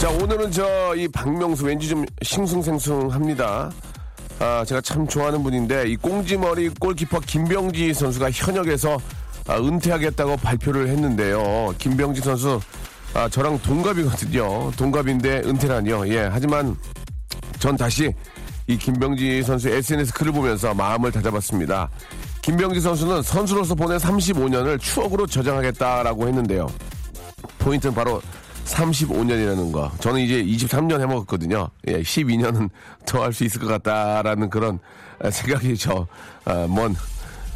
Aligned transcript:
자, 0.00 0.08
오늘은 0.10 0.50
저 0.52 0.94
이 0.96 1.06
박명수 1.08 1.64
왠지 1.66 1.88
좀 1.88 2.04
싱숭생숭합니다. 2.22 3.70
아, 4.40 4.64
제가 4.66 4.80
참 4.80 5.06
좋아하는 5.06 5.42
분인데 5.42 5.88
이 5.88 5.96
꽁지머리 5.96 6.70
골키퍼 6.80 7.20
김병지 7.20 7.92
선수가 7.94 8.30
현역에서 8.30 8.96
아, 9.46 9.56
은퇴하겠다고 9.58 10.36
발표를 10.38 10.88
했는데요. 10.88 11.74
김병지 11.78 12.20
선수 12.22 12.60
아, 13.14 13.28
저랑 13.28 13.60
동갑이거든요. 13.60 14.72
동갑인데 14.76 15.42
은퇴라니요. 15.44 16.08
예, 16.08 16.28
하지만 16.30 16.76
전 17.58 17.76
다시 17.76 18.12
이 18.66 18.76
김병지 18.76 19.42
선수의 19.42 19.76
SNS 19.78 20.14
글을 20.14 20.32
보면서 20.32 20.74
마음을 20.74 21.12
다잡았습니다. 21.12 21.88
김병지 22.42 22.80
선수는 22.80 23.22
선수로서 23.22 23.74
보낸 23.74 23.98
35년을 23.98 24.80
추억으로 24.80 25.26
저장하겠다라고 25.26 26.28
했는데요. 26.28 26.66
포인트는 27.58 27.94
바로 27.94 28.20
35년이라는 28.68 29.72
거. 29.72 29.90
저는 30.00 30.20
이제 30.20 30.42
23년 30.44 31.00
해먹었거든요. 31.00 31.68
예, 31.88 32.02
12년은 32.02 32.68
더 33.06 33.22
할 33.22 33.32
수 33.32 33.44
있을 33.44 33.60
것 33.60 33.66
같다라는 33.68 34.50
그런 34.50 34.78
아, 35.22 35.30
생각이 35.30 35.76
저, 35.76 36.06
아, 36.44 36.66
먼, 36.68 36.94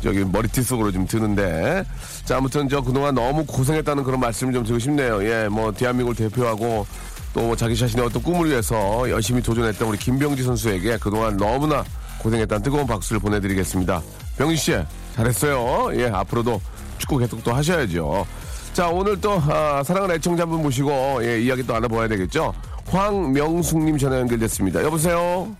저기 0.02 0.24
머리띠 0.24 0.62
속으로 0.62 0.90
좀 0.90 1.06
드는데. 1.06 1.84
자, 2.24 2.38
아무튼 2.38 2.68
저 2.68 2.80
그동안 2.80 3.14
너무 3.14 3.44
고생했다는 3.46 4.02
그런 4.04 4.20
말씀을 4.20 4.52
좀 4.52 4.64
드리고 4.64 4.78
싶네요. 4.78 5.22
예, 5.24 5.48
뭐, 5.48 5.72
대한민국을 5.72 6.16
대표하고 6.16 6.86
또 7.32 7.54
자기 7.56 7.76
자신의 7.76 8.04
어떤 8.04 8.22
꿈을 8.22 8.48
위해서 8.50 9.08
열심히 9.08 9.40
도전했던 9.42 9.88
우리 9.88 9.96
김병지 9.98 10.42
선수에게 10.42 10.98
그동안 10.98 11.36
너무나 11.36 11.84
고생했다는 12.18 12.62
뜨거운 12.62 12.86
박수를 12.86 13.20
보내드리겠습니다. 13.20 14.02
병지 14.38 14.56
씨, 14.56 14.74
잘했어요. 15.14 15.90
예, 16.00 16.08
앞으로도 16.08 16.60
축구 16.98 17.18
계속 17.18 17.42
또 17.44 17.52
하셔야죠. 17.52 18.26
자, 18.72 18.88
오늘 18.88 19.20
또, 19.20 19.32
아, 19.32 19.82
사랑하는 19.82 20.14
애청자 20.16 20.44
한분 20.44 20.62
모시고, 20.62 21.20
예, 21.24 21.40
이야기 21.40 21.62
또 21.62 21.74
알아봐야 21.74 22.08
되겠죠? 22.08 22.54
황명숙님 22.86 23.98
전화 23.98 24.18
연결됐습니다. 24.20 24.82
여보세요? 24.82 25.54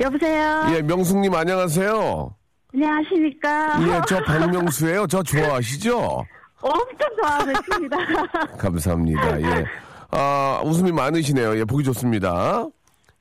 여보세요. 0.00 0.66
예, 0.74 0.80
명숙님 0.80 1.34
안녕하세요. 1.34 2.34
안녕하십니까. 2.72 3.78
예, 3.82 4.00
저 4.08 4.22
박명수예요. 4.24 5.06
저 5.06 5.22
좋아하시죠? 5.22 6.24
엄청 6.62 7.08
좋아하고 7.20 7.50
있습니다. 7.50 7.96
감사합니다. 8.56 9.40
예. 9.42 9.64
아, 10.10 10.60
웃음이 10.64 10.92
많으시네요. 10.92 11.58
예, 11.58 11.64
보기 11.64 11.84
좋습니다. 11.84 12.66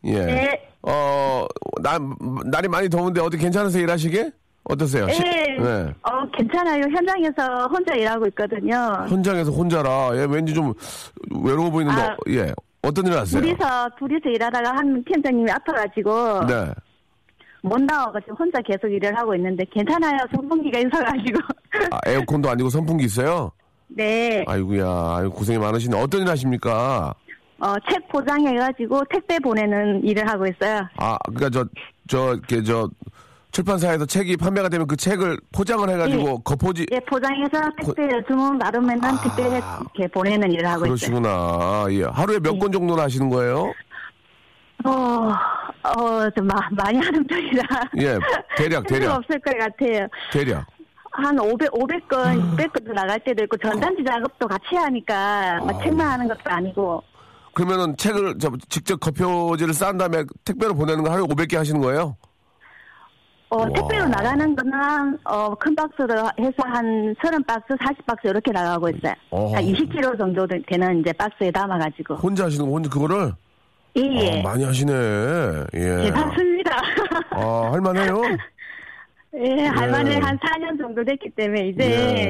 예. 0.06 0.26
네. 0.26 0.70
어, 0.82 1.46
날, 1.82 2.00
날이 2.46 2.70
많이 2.70 2.88
더운데 2.88 3.20
어디 3.20 3.38
괜찮으세요, 3.38 3.84
일하시게? 3.84 4.32
어떠세요? 4.70 5.10
시- 5.10 5.22
네. 5.24 5.58
네. 5.58 5.94
어, 6.04 6.30
괜찮아요. 6.32 6.82
현장에서 6.84 7.68
혼자 7.72 7.96
일하고 7.96 8.28
있거든요. 8.28 8.76
현장에서 9.10 9.52
혼자라, 9.52 10.12
예, 10.14 10.28
왠지 10.30 10.54
좀 10.54 10.74
외로워 11.44 11.72
보이는데, 11.72 12.00
아. 12.02 12.12
어, 12.14 12.18
예. 12.30 12.54
어떤 12.84 13.08
일 13.08 13.14
하세요? 13.18 13.42
둘이서, 13.42 13.90
둘이서 13.98 14.30
일하다가 14.30 14.70
한 14.78 15.04
팀장님이 15.06 15.52
아파가지고. 15.52 16.46
네. 16.46 16.72
못 17.62 17.82
나와가지고 17.82 18.36
혼자 18.38 18.62
계속 18.62 18.88
일을 18.88 19.18
하고 19.18 19.36
있는데 19.36 19.66
괜찮아요. 19.74 20.18
선풍기가 20.34 20.80
있어가지고. 20.80 21.40
아, 21.92 22.00
에어컨도 22.06 22.50
아니고 22.50 22.70
선풍기 22.70 23.04
있어요? 23.04 23.52
네. 23.90 24.46
아이고야, 24.48 24.86
아이고 25.18 25.34
고생이 25.34 25.58
많으시네. 25.58 26.00
어떤 26.00 26.22
일 26.22 26.30
하십니까? 26.30 27.14
어, 27.60 27.74
책 27.92 28.08
포장해가지고 28.08 29.02
택배 29.10 29.38
보내는 29.40 30.06
일을 30.06 30.26
하고 30.30 30.46
있어요. 30.48 30.88
아, 30.96 31.18
그니까 31.26 31.50
저, 31.50 31.66
저, 32.08 32.34
이렇게 32.36 32.64
저, 32.64 32.90
출판사에서 33.52 34.06
책이 34.06 34.38
판매가 34.38 34.70
되면 34.70 34.88
그 34.88 34.96
책을 34.96 35.40
포장을 35.52 35.88
해가지고 35.90 36.22
예. 36.30 36.36
거포지. 36.44 36.86
예, 36.92 37.00
포장해서 37.02 37.70
택배 37.82 38.08
주문 38.28 38.60
받으면은 38.60 39.02
택배 39.24 39.44
이렇게 39.48 40.08
보내는 40.14 40.52
일을 40.52 40.66
하고 40.68 40.86
있어요. 40.86 40.96
그러시구나. 40.96 41.86
예. 41.92 42.04
하루에 42.04 42.40
몇건 42.40 42.72
정도나 42.72 43.04
하시는 43.04 43.30
거예요? 43.30 43.74
어, 44.86 45.34
어, 45.84 46.30
좀 46.38 46.48
마, 46.48 46.56
많이 46.72 46.98
하는 47.00 47.26
편이라. 47.28 47.64
예, 48.00 48.18
대략, 48.56 48.86
대략. 48.88 49.16
없을 49.18 49.40
것 49.42 49.58
같아요. 49.58 50.08
대략. 50.32 50.66
한 51.12 51.38
500, 51.38 51.72
500건, 51.72 52.14
아. 52.14 52.34
600건도 52.34 52.94
나갈 52.94 53.20
때도 53.26 53.44
있고, 53.44 53.58
전단지 53.58 54.04
작업도 54.06 54.48
같이 54.48 54.76
하니까, 54.76 55.60
막 55.66 55.82
책만 55.84 56.08
하는 56.08 56.28
것도 56.30 56.40
아니고, 56.46 57.04
그러면은 57.54 57.98
책을 57.98 58.38
저 58.40 58.52
직접 58.70 59.00
거표지를 59.02 59.74
싼 59.74 59.98
다음에 59.98 60.24
택배로 60.46 60.74
보내는 60.76 61.04
거 61.04 61.12
하루에 61.12 61.26
500개 61.26 61.58
하시는 61.58 61.82
거예요? 61.82 62.16
어, 63.50 63.68
택배로 63.74 64.06
나가는 64.08 64.56
거는, 64.56 65.18
어, 65.24 65.56
큰 65.56 65.76
박스로 65.76 66.14
해서 66.40 66.54
한 66.66 67.16
30박스, 67.16 67.66
40박스 67.80 68.26
이렇게 68.26 68.52
나가고 68.52 68.90
있어요. 68.90 69.14
어허. 69.32 69.56
한 69.56 69.64
20kg 69.64 70.18
정도 70.20 70.46
되- 70.46 70.62
되는 70.68 71.00
이제 71.00 71.12
박스에 71.14 71.50
담아가지고. 71.50 72.16
혼자 72.16 72.46
하시는 72.46 72.64
거, 72.66 72.72
혼자 72.72 72.88
그거를? 72.90 73.32
예, 73.98 74.02
예. 74.02 74.40
어, 74.40 74.44
많이 74.44 74.64
하시네. 74.64 74.94
예. 75.74 75.80
괜찮습니다. 76.04 76.78
아, 77.32 77.70
할만해요? 77.74 78.22
예, 79.36 79.66
할머니 79.66 80.12
예. 80.12 80.16
한 80.18 80.38
4년 80.38 80.78
정도 80.78 81.04
됐기 81.04 81.32
때문에, 81.32 81.70
이제, 81.70 81.84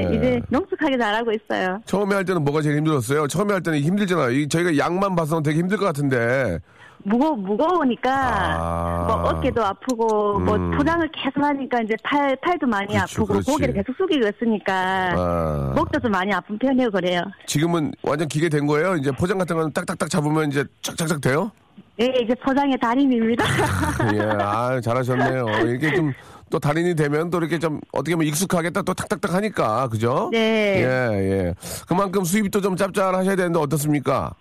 예. 0.09 0.15
이제 0.15 0.41
능숙하게 0.49 0.97
잘하고 0.97 1.31
있어요. 1.33 1.81
처음에 1.85 2.15
할 2.15 2.23
때는 2.23 2.45
뭐가 2.45 2.61
제일 2.61 2.77
힘들었어요? 2.77 3.27
처음에 3.27 3.51
할 3.51 3.61
때는 3.61 3.79
힘들잖아요. 3.79 4.31
이 4.31 4.47
저희가 4.47 4.77
양만 4.77 5.17
봐서는 5.17 5.43
되게 5.43 5.59
힘들 5.59 5.77
것 5.77 5.83
같은데. 5.85 6.59
무거 7.03 7.33
무거우니까 7.33 8.11
아. 8.11 9.05
뭐 9.07 9.29
어깨도 9.29 9.63
아프고 9.63 10.39
뭐 10.39 10.55
음. 10.55 10.71
포장을 10.71 11.07
계속 11.11 11.43
하니까 11.43 11.81
이제 11.81 11.95
팔 12.03 12.35
팔도 12.37 12.67
많이 12.67 12.87
그렇죠, 12.87 13.03
아프고 13.03 13.25
그렇지. 13.27 13.51
고개를 13.51 13.73
계속 13.75 13.95
숙이고 13.97 14.27
있으니까 14.27 15.11
아. 15.15 15.73
목도 15.75 15.99
좀 15.99 16.11
많이 16.11 16.33
아픈 16.33 16.57
편이에요 16.57 16.91
그래요. 16.91 17.21
지금은 17.45 17.91
완전 18.03 18.27
기계 18.27 18.49
된 18.49 18.67
거예요? 18.67 18.95
이제 18.95 19.11
포장 19.11 19.37
같은 19.37 19.55
거는 19.55 19.71
딱딱딱 19.73 20.09
잡으면 20.09 20.49
이제 20.49 20.63
쫙쫙쫙 20.81 21.21
돼요? 21.21 21.51
예 22.01 22.05
이제 22.23 22.33
포장의 22.35 22.77
달인입니다. 22.79 23.45
예, 24.15 24.19
아, 24.41 24.79
잘하셨네요. 24.81 25.45
이게 25.75 25.93
좀 25.95 26.13
또 26.49 26.59
달인이 26.59 26.95
되면 26.95 27.29
또 27.29 27.37
이렇게 27.37 27.59
좀 27.59 27.79
어떻게 27.91 28.15
보면 28.15 28.27
익숙하겠다 28.27 28.81
또 28.81 28.93
탁탁탁 28.93 29.33
하니까, 29.33 29.87
그죠? 29.87 30.29
네. 30.31 30.81
예, 30.81 31.31
예. 31.47 31.53
그만큼 31.87 32.23
수입도 32.23 32.61
좀 32.61 32.75
짭짤하셔야 32.75 33.35
되는데 33.35 33.59
어떻습니까? 33.59 34.33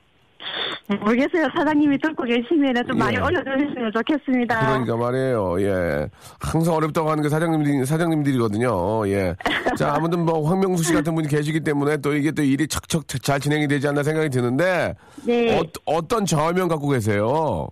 모르겠어요 0.89 1.49
사장님이 1.55 1.99
듣고 1.99 2.25
계시면 2.25 2.75
좀 2.87 2.99
많이 2.99 3.17
예. 3.17 3.21
올려주시면 3.21 3.93
좋겠습니다. 3.93 4.59
그러니까 4.61 4.97
말이에요. 4.97 5.61
예. 5.61 6.09
항상 6.41 6.75
어렵다고 6.75 7.11
하는 7.11 7.23
게 7.23 7.29
사장님들이, 7.29 7.85
사장님들이거든요. 7.85 9.09
예. 9.09 9.35
자, 9.77 9.95
아무튼 9.95 10.25
뭐 10.25 10.49
황명수 10.49 10.83
씨 10.85 10.93
같은 10.95 11.15
분이 11.15 11.29
계시기 11.29 11.61
때문에 11.61 11.99
또 11.99 12.15
이게 12.15 12.31
또 12.31 12.43
일이 12.43 12.67
척척 12.67 13.07
잘 13.23 13.39
진행이 13.41 13.69
되지 13.69 13.89
않나 13.89 14.03
생각이 14.03 14.31
드는데. 14.31 14.95
네. 15.27 15.59
어, 15.59 15.63
어떤 15.85 16.25
좌우명 16.25 16.69
갖고 16.69 16.89
계세요? 16.89 17.69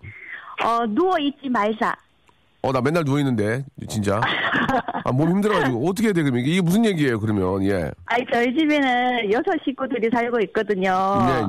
어 0.65 0.87
누워 0.89 1.19
있지 1.19 1.49
말자. 1.49 1.95
어, 2.63 2.73
나 2.73 2.81
맨날 2.81 3.05
누워있는데, 3.05 3.65
진짜. 3.89 4.21
아, 5.05 5.13
몸 5.13 5.31
힘들어가지고. 5.31 5.89
어떻게 5.89 6.09
해야 6.09 6.13
돼, 6.13 6.23
그러면? 6.23 6.45
이게 6.45 6.61
무슨 6.61 6.85
얘기예요, 6.85 7.21
그러면? 7.21 7.63
예. 7.65 7.93
아니 8.07 8.25
저희 8.33 8.47
집에는 8.57 9.31
여섯 9.33 9.53
식구들이 9.65 10.09
살고 10.13 10.41
있거든요. 10.47 10.91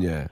예, 0.01 0.07
예. 0.07 0.27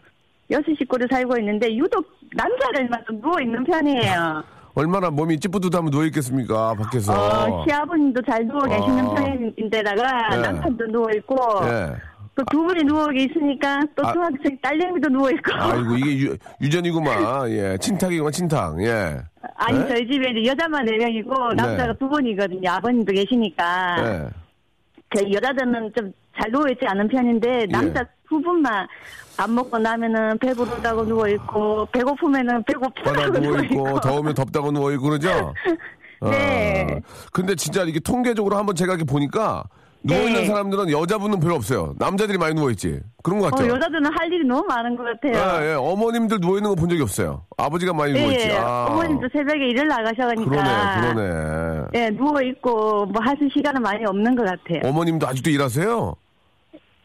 여섯 0.52 0.66
식구를 0.78 1.08
살고 1.10 1.38
있는데 1.40 1.76
유독 1.76 2.06
남자들만 2.34 3.04
좀 3.08 3.22
누워 3.22 3.40
있는 3.42 3.64
편이에요. 3.64 4.44
얼마나 4.76 5.10
몸이 5.10 5.40
찌뿌듯하면 5.40 5.90
누워 5.90 6.04
있겠습니까, 6.06 6.74
밖에서. 6.76 7.14
어, 7.14 7.66
시아버님도 7.66 8.22
잘 8.30 8.46
누워 8.46 8.60
계시는 8.62 9.06
어. 9.06 9.16
편인데다가 9.16 10.30
네. 10.36 10.42
남편도 10.42 10.88
누워 10.88 11.08
있고 11.16 11.36
예. 11.64 11.96
또두 12.36 12.64
분이 12.64 12.84
누워 12.84 13.08
계시니까 13.08 13.80
또 13.96 14.06
아. 14.06 14.12
중학생 14.12 14.58
딸내미도 14.62 15.08
누워 15.08 15.30
있고 15.32 15.54
아이고, 15.54 15.96
이게 15.96 16.18
유, 16.20 16.38
유전이구만. 16.62 17.50
예. 17.52 17.78
친탁이구만, 17.78 18.34
친탁. 18.34 18.82
예. 18.82 19.18
아니 19.56 19.80
네? 19.80 19.88
저희 19.88 20.12
집에 20.12 20.32
이제 20.32 20.52
여자만 20.52 20.84
네 20.86 20.98
명이고 20.98 21.54
남자가 21.54 21.94
두 21.94 22.10
분이거든요. 22.10 22.70
아버님도 22.72 23.14
계시니까 23.14 23.96
예. 24.00 24.30
저희 25.16 25.34
여자들은 25.34 25.94
좀 25.96 26.14
잘 26.40 26.52
누워 26.52 26.66
있지 26.70 26.86
않은 26.86 27.08
편인데 27.08 27.68
남자 27.68 28.06
두 28.28 28.42
분만 28.42 28.88
밥 29.38 29.50
먹고 29.50 29.78
나면은 29.78 30.38
배부르다고 30.40 31.06
누워 31.06 31.28
있고 31.30 31.86
배고프면은 31.92 32.64
배고프다고 32.64 33.40
누워 33.40 33.60
있고 33.60 34.00
더우면 34.00 34.34
덥다고 34.34 34.72
누워 34.72 34.92
있고, 34.94 35.04
그러죠? 35.10 35.54
네. 36.24 36.88
어, 36.90 37.00
근데 37.34 37.56
진짜 37.56 37.84
이게 37.84 38.00
통계적으로 38.00 38.56
한번 38.58 38.76
제가 38.76 38.94
이렇게 38.94 39.04
보니까, 39.06 39.64
누워 40.02 40.20
있는 40.22 40.42
네. 40.42 40.46
사람들은 40.46 40.92
여자분은 40.92 41.40
별로 41.40 41.56
없어요. 41.56 41.96
남자들이 41.98 42.38
많이 42.38 42.54
누워 42.54 42.70
있지. 42.72 43.00
그런 43.24 43.40
것 43.40 43.48
어, 43.48 43.50
같죠? 43.50 43.68
여자들은 43.68 44.06
할 44.06 44.32
일이 44.32 44.48
너무 44.48 44.64
많은 44.68 44.96
것 44.96 45.04
같아요. 45.04 45.64
예, 45.66 45.72
예. 45.72 45.74
어머님들 45.74 46.40
누워 46.40 46.58
있는 46.58 46.70
거 46.70 46.76
본 46.76 46.90
적이 46.90 47.02
없어요. 47.02 47.44
아버지가 47.58 47.92
많이 47.94 48.14
누워 48.14 48.32
있지. 48.32 48.48
예, 48.50 48.54
아. 48.56 48.86
어머님도 48.92 49.28
새벽에 49.34 49.68
일을 49.70 49.88
나가셔가니까 49.88 50.50
그러네, 50.52 51.14
그러네. 51.14 51.86
예, 51.96 52.10
누워 52.12 52.40
있고 52.44 53.06
뭐 53.08 53.22
하실 53.24 53.50
시간은 53.52 53.82
많이 53.82 54.06
없는 54.06 54.36
것 54.36 54.46
같아요. 54.46 54.82
어머님도 54.90 55.28
아직도 55.28 55.50
일하세요? 55.50 56.16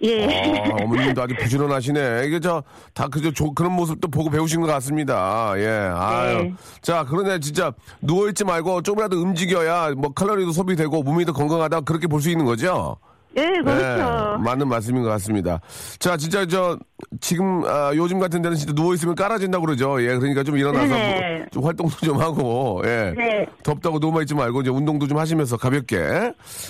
예. 0.02 0.24
아, 0.26 0.76
어머님도 0.84 1.22
아주 1.22 1.34
부지런하시네. 1.38 2.24
이게 2.26 2.40
저, 2.40 2.62
다 2.94 3.06
그저 3.08 3.30
조- 3.30 3.52
그런 3.52 3.72
모습도 3.72 4.08
보고 4.08 4.30
배우신 4.30 4.60
것 4.60 4.66
같습니다. 4.66 5.52
예, 5.56 5.68
아유. 5.94 6.42
네. 6.44 6.54
자, 6.82 7.04
그러네. 7.04 7.40
진짜 7.40 7.72
누워있지 8.00 8.44
말고 8.44 8.82
조금이라도 8.82 9.20
움직여야 9.20 9.92
뭐 9.96 10.12
칼로리도 10.12 10.52
소비되고 10.52 11.02
몸이 11.02 11.24
더 11.26 11.32
건강하다. 11.32 11.82
그렇게 11.82 12.06
볼 12.06 12.20
수 12.20 12.30
있는 12.30 12.44
거죠? 12.44 12.96
예, 13.36 13.42
네, 13.42 13.60
그렇죠. 13.62 14.38
맞는 14.38 14.66
말씀인 14.68 15.02
것 15.04 15.08
같습니다. 15.10 15.60
자, 16.00 16.16
진짜 16.16 16.44
저, 16.46 16.76
지금, 17.20 17.62
아, 17.64 17.92
요즘 17.94 18.18
같은 18.18 18.42
데는 18.42 18.56
진짜 18.56 18.72
누워 18.74 18.92
있으면 18.94 19.14
깔아진다고 19.14 19.64
그러죠. 19.66 20.02
예, 20.02 20.16
그러니까 20.18 20.42
좀 20.42 20.56
일어나서 20.58 20.86
네네. 20.88 21.38
뭐, 21.38 21.46
좀 21.52 21.64
활동도 21.64 21.96
좀 21.98 22.20
하고, 22.20 22.82
예. 22.84 23.14
네. 23.16 23.46
덥다고 23.62 24.00
누워만 24.00 24.22
있지 24.22 24.34
말고 24.34 24.62
이제 24.62 24.70
운동도 24.70 25.06
좀 25.06 25.16
하시면서 25.18 25.56
가볍게 25.56 25.98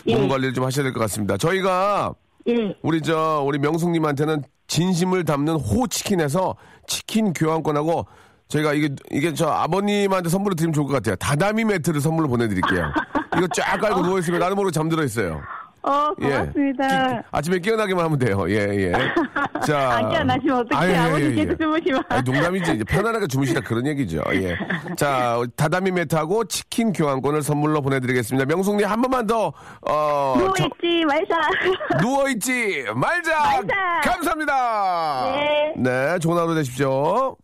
예. 0.07 0.15
몸 0.15 0.29
관리를 0.29 0.53
좀 0.53 0.65
하셔야 0.65 0.83
될 0.83 0.93
것 0.93 1.01
같습니다. 1.01 1.39
저희가 1.39 2.13
예. 2.49 2.77
우리 2.83 3.03
저 3.03 3.43
우리 3.45 3.59
명숙님한테는 3.59 4.43
진심을 4.67 5.25
담는 5.25 5.55
호치킨에서 5.57 6.57
치킨 6.87 7.33
교환권하고 7.33 8.07
저희가 8.49 8.73
이게 8.75 8.89
이게 9.11 9.33
저 9.35 9.49
아버님한테 9.49 10.29
선물로 10.29 10.55
드리면 10.55 10.73
좋을 10.73 10.87
것 10.87 10.95
같아요. 10.95 11.17
다다미 11.17 11.65
매트를 11.65 12.01
선물로 12.01 12.29
보내드릴게요. 12.29 12.93
이거 13.37 13.47
쫙 13.55 13.79
깔고 13.81 14.03
누워 14.07 14.19
있으면 14.19 14.41
나도 14.41 14.57
모르게 14.57 14.73
잠들어 14.73 15.05
있어요. 15.05 15.41
어, 15.83 16.13
고맙습니다. 16.15 16.89
끼- 16.89 17.15
끼- 17.17 17.23
아침에 17.31 17.59
깨어나기만 17.59 18.05
하면 18.05 18.19
돼요. 18.19 18.45
예, 18.51 18.55
예. 18.55 18.93
자. 19.67 19.97
안 19.97 20.11
깨어나시면 20.11 20.57
어떡해. 20.59 20.81
아유, 20.81 20.91
예, 20.93 20.97
아버님께서 20.97 21.53
예. 21.53 21.57
주무시면. 21.57 22.03
아니, 22.09 22.23
농담이지. 22.23 22.73
이제 22.75 22.85
편안하게 22.85 23.27
주무시라 23.27 23.61
그런 23.63 23.87
얘기죠. 23.87 24.23
예. 24.35 24.57
자, 24.97 25.41
다다미 25.57 25.91
매트하고 25.93 26.45
치킨 26.45 26.93
교환권을 26.93 27.43
선물로 27.43 27.81
보내드리겠습니다. 27.83 28.45
명숙님 28.47 28.87
한 28.87 29.01
번만 29.01 29.27
더, 29.27 29.53
어, 29.89 30.35
저- 30.37 30.41
누워있지 30.45 31.05
말자. 31.07 31.35
누워있지 32.03 32.85
말자. 32.95 33.39
말자. 33.39 34.01
감사합니다. 34.05 35.33
네. 35.35 35.75
네, 35.77 36.19
좋은 36.19 36.37
하루 36.37 36.55
되십시오. 36.55 37.37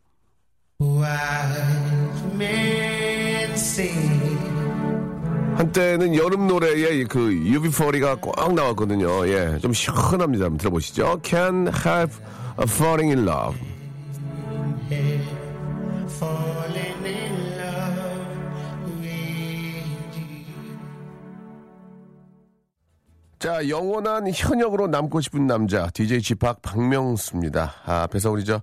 한때는 5.56 6.14
여름 6.14 6.47
노래에 6.47 7.05
그 7.05 7.19
UB40가 7.31 8.20
꽉 8.20 8.53
나왔거든요. 8.53 9.26
예, 9.29 9.58
좀 9.58 9.73
시원합니다. 9.73 10.44
한번 10.44 10.58
들어보시죠. 10.58 11.20
Can't 11.23 11.69
help 11.69 12.14
falling 12.61 13.11
in 13.11 13.26
love. 13.26 13.58
자, 23.38 23.69
영원한 23.69 24.29
현역으로 24.35 24.88
남고 24.88 25.20
싶은 25.20 25.47
남자, 25.47 25.88
DJ 25.91 26.20
지팍 26.20 26.62
박명수입니다. 26.62 27.75
아, 27.85 28.02
앞에서 28.02 28.31
우리 28.31 28.44
저, 28.44 28.61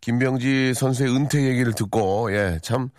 김병지 0.00 0.74
선수의 0.74 1.14
은퇴 1.14 1.42
얘기를 1.42 1.74
듣고, 1.74 2.32
예, 2.32 2.58
참, 2.62 2.90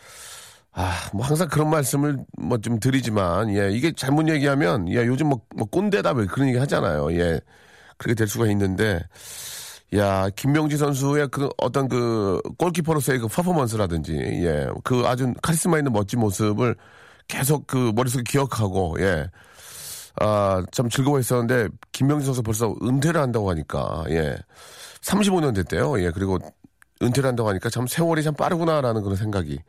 아, 0.76 1.10
뭐 1.14 1.26
항상 1.26 1.48
그런 1.50 1.70
말씀을 1.70 2.18
뭐 2.38 2.58
좀 2.60 2.80
드리지만, 2.80 3.54
예, 3.56 3.70
이게 3.72 3.92
잘못 3.92 4.28
얘기하면, 4.30 4.90
예, 4.90 5.06
요즘 5.06 5.28
뭐, 5.30 5.42
뭐 5.56 5.68
꼰대다 5.68 6.14
뭐 6.14 6.26
그런 6.28 6.48
얘기 6.50 6.58
하잖아요. 6.58 7.12
예, 7.14 7.40
그렇게 7.98 8.16
될 8.16 8.28
수가 8.28 8.48
있는데, 8.48 9.02
야, 9.96 10.30
김병지 10.36 10.78
선수의 10.78 11.28
그 11.30 11.50
어떤 11.58 11.88
그 11.88 12.42
골키퍼로서의 12.58 13.20
그 13.20 13.28
퍼포먼스라든지, 13.28 14.14
예, 14.18 14.68
그 14.84 15.04
아주 15.06 15.34
카리스마 15.44 15.78
있는 15.78 15.94
멋진 15.94 16.20
모습을 16.20 16.76
계속 17.28 17.68
그 17.68 17.92
머릿속에 17.96 18.24
기억하고, 18.28 18.98
예, 19.00 19.30
아, 20.22 20.64
참 20.72 20.90
즐거워했었는데, 20.90 21.70
김명진 21.92 22.26
선수 22.26 22.42
벌써 22.44 22.76
은퇴를 22.84 23.22
한다고 23.22 23.50
하니까, 23.52 24.04
예. 24.10 24.36
35년 25.02 25.54
됐대요. 25.56 26.00
예. 26.02 26.12
그리고 26.12 26.40
은퇴를 27.02 27.28
한다고 27.28 27.50
하니까 27.50 27.70
참 27.70 27.88
세월이 27.88 28.24
참 28.24 28.34
빠르구나라는 28.36 29.02
그런 29.04 29.16
생각이. 29.18 29.60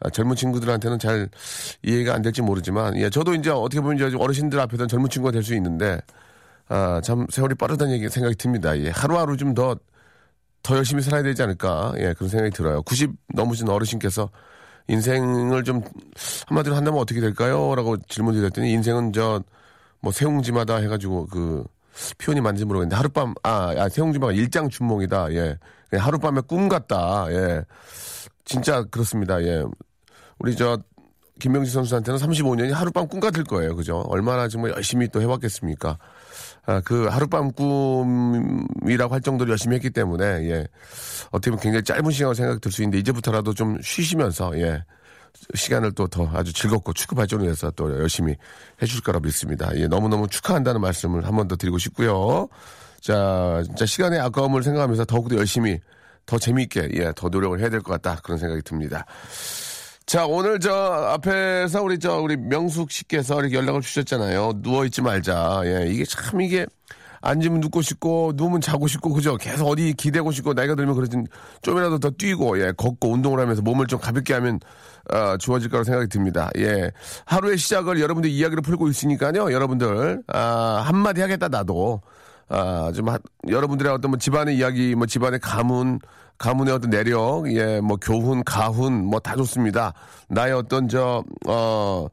아, 0.00 0.10
젊은 0.10 0.36
친구들한테는 0.36 0.98
잘 0.98 1.28
이해가 1.82 2.14
안 2.14 2.22
될지 2.22 2.42
모르지만, 2.42 2.96
예. 2.96 3.10
저도 3.10 3.34
이제 3.34 3.50
어떻게 3.50 3.80
보면 3.80 3.96
이제 3.96 4.16
어르신들 4.16 4.58
앞에서는 4.60 4.88
젊은 4.88 5.08
친구가 5.10 5.32
될 5.32 5.42
수 5.42 5.54
있는데, 5.54 6.00
아, 6.68 7.00
참 7.02 7.26
세월이 7.30 7.54
빠르다는 7.56 7.92
얘기 7.94 8.08
생각이 8.08 8.36
듭니다. 8.36 8.78
예. 8.78 8.90
하루하루 8.90 9.36
좀 9.36 9.54
더, 9.54 9.76
더 10.62 10.76
열심히 10.76 11.02
살아야 11.02 11.22
되지 11.22 11.42
않을까. 11.42 11.92
예. 11.98 12.14
그런 12.14 12.28
생각이 12.28 12.54
들어요. 12.54 12.82
90 12.82 13.12
넘으신 13.34 13.68
어르신께서 13.68 14.30
인생을 14.88 15.64
좀 15.64 15.82
한마디로 16.48 16.74
한다면 16.76 17.00
어떻게 17.00 17.20
될까요? 17.20 17.74
라고 17.74 17.96
질문 18.08 18.34
드렸더니 18.34 18.72
인생은 18.72 19.12
저, 19.12 19.42
뭐 20.00 20.12
세웅지마다 20.12 20.76
해가지고 20.76 21.26
그 21.26 21.64
표현이 22.18 22.40
맞는지 22.40 22.64
모르겠는데 22.64 22.96
하룻밤 22.96 23.34
아, 23.42 23.74
아 23.76 23.88
세웅지마가 23.88 24.32
일장 24.32 24.68
춘몽이다 24.70 25.32
예 25.34 25.58
그냥 25.90 26.06
하룻밤의 26.06 26.44
꿈 26.48 26.68
같다 26.68 27.26
예 27.30 27.62
진짜 28.46 28.82
그렇습니다 28.84 29.42
예 29.42 29.62
우리 30.40 30.56
저 30.56 30.78
김명지 31.38 31.70
선수한테는 31.70 32.18
35년이 32.20 32.70
하룻밤 32.72 33.08
꿈 33.08 33.18
같을 33.20 33.44
거예요 33.44 33.74
그죠 33.76 34.00
얼마나 34.08 34.48
정말 34.48 34.72
열심히 34.72 35.08
또 35.08 35.20
해왔겠습니까 35.22 35.98
아, 36.66 36.80
그 36.84 37.06
하룻밤 37.06 37.52
꿈이라고 37.52 39.14
할 39.14 39.20
정도로 39.22 39.50
열심히 39.50 39.76
했기 39.76 39.88
때문에 39.90 40.24
예 40.50 40.66
어떻게 41.30 41.50
보면 41.50 41.62
굉장히 41.62 41.82
짧은 41.84 42.10
시간을 42.10 42.34
생각이 42.34 42.60
들수 42.60 42.82
있는데 42.82 42.98
이제부터라도 42.98 43.54
좀 43.54 43.78
쉬시면서 43.82 44.58
예 44.58 44.84
시간을 45.54 45.92
또 45.92 46.06
더 46.08 46.28
아주 46.34 46.52
즐겁고 46.52 46.92
축구 46.92 47.14
발전을 47.14 47.44
위해서 47.44 47.70
또 47.70 47.90
열심히 48.00 48.34
해줄 48.82 49.00
거라 49.00 49.20
믿습니다. 49.20 49.70
예, 49.76 49.86
너무너무 49.86 50.26
축하한다는 50.28 50.80
말씀을 50.80 51.24
한 51.24 51.36
번 51.36 51.46
더 51.48 51.54
드리고 51.56 51.78
싶고요. 51.78 52.48
자, 53.00 53.62
진짜 53.64 53.86
시간의 53.86 54.18
아까움을 54.20 54.62
생각하면서 54.64 55.04
더욱더 55.04 55.36
열심히 55.36 55.78
더 56.26 56.36
재미있게 56.38 56.88
예, 56.94 57.12
더 57.14 57.28
노력을 57.28 57.58
해야 57.60 57.70
될 57.70 57.80
것 57.80 57.92
같다 57.92 58.20
그런 58.22 58.38
생각이 58.38 58.62
듭니다. 58.62 59.06
자, 60.10 60.26
오늘 60.26 60.58
저 60.58 60.74
앞에서 60.74 61.84
우리 61.84 61.96
저 62.00 62.16
우리 62.18 62.36
명숙 62.36 62.90
씨께서 62.90 63.38
이렇게 63.38 63.54
연락을 63.54 63.80
주셨잖아요. 63.80 64.54
누워 64.56 64.84
있지 64.84 65.02
말자. 65.02 65.60
예, 65.66 65.86
이게 65.86 66.04
참 66.04 66.40
이게 66.40 66.66
앉으면 67.20 67.60
눕고 67.60 67.80
싶고 67.80 68.32
누우면 68.34 68.60
자고 68.60 68.88
싶고 68.88 69.12
그죠? 69.12 69.36
계속 69.36 69.68
어디 69.68 69.92
기대고 69.92 70.32
싶고 70.32 70.52
나이가 70.52 70.74
들면 70.74 70.96
그러진 70.96 71.28
좀이라도 71.62 72.00
더 72.00 72.10
뛰고 72.10 72.58
예, 72.60 72.72
걷고 72.76 73.08
운동을 73.08 73.38
하면서 73.38 73.62
몸을 73.62 73.86
좀 73.86 74.00
가볍게 74.00 74.34
하면 74.34 74.58
어, 75.14 75.36
좋아질 75.36 75.70
거라고 75.70 75.84
생각이 75.84 76.08
듭니다. 76.08 76.50
예. 76.58 76.90
하루의 77.26 77.56
시작을 77.56 78.00
여러분들 78.00 78.30
이야기를 78.30 78.62
풀고 78.62 78.88
있으니까요. 78.88 79.52
여러분들 79.52 80.24
아, 80.26 80.82
한마디 80.86 81.20
하겠다 81.20 81.46
나도 81.46 82.00
아, 82.48 82.90
좀 82.96 83.08
하- 83.10 83.18
여러분들의 83.48 83.92
어떤 83.92 84.10
뭐 84.10 84.18
집안의 84.18 84.56
이야기, 84.56 84.96
뭐 84.96 85.06
집안의 85.06 85.38
가문, 85.38 86.00
가문의 86.40 86.72
어떤 86.72 86.88
내력, 86.88 87.52
예, 87.54 87.80
뭐 87.80 87.98
교훈, 87.98 88.42
가훈, 88.42 89.04
뭐 89.04 89.20
다 89.20 89.36
좋습니다. 89.36 89.92
나의 90.28 90.54
어떤 90.54 90.88
저, 90.88 91.22
어, 91.46 92.06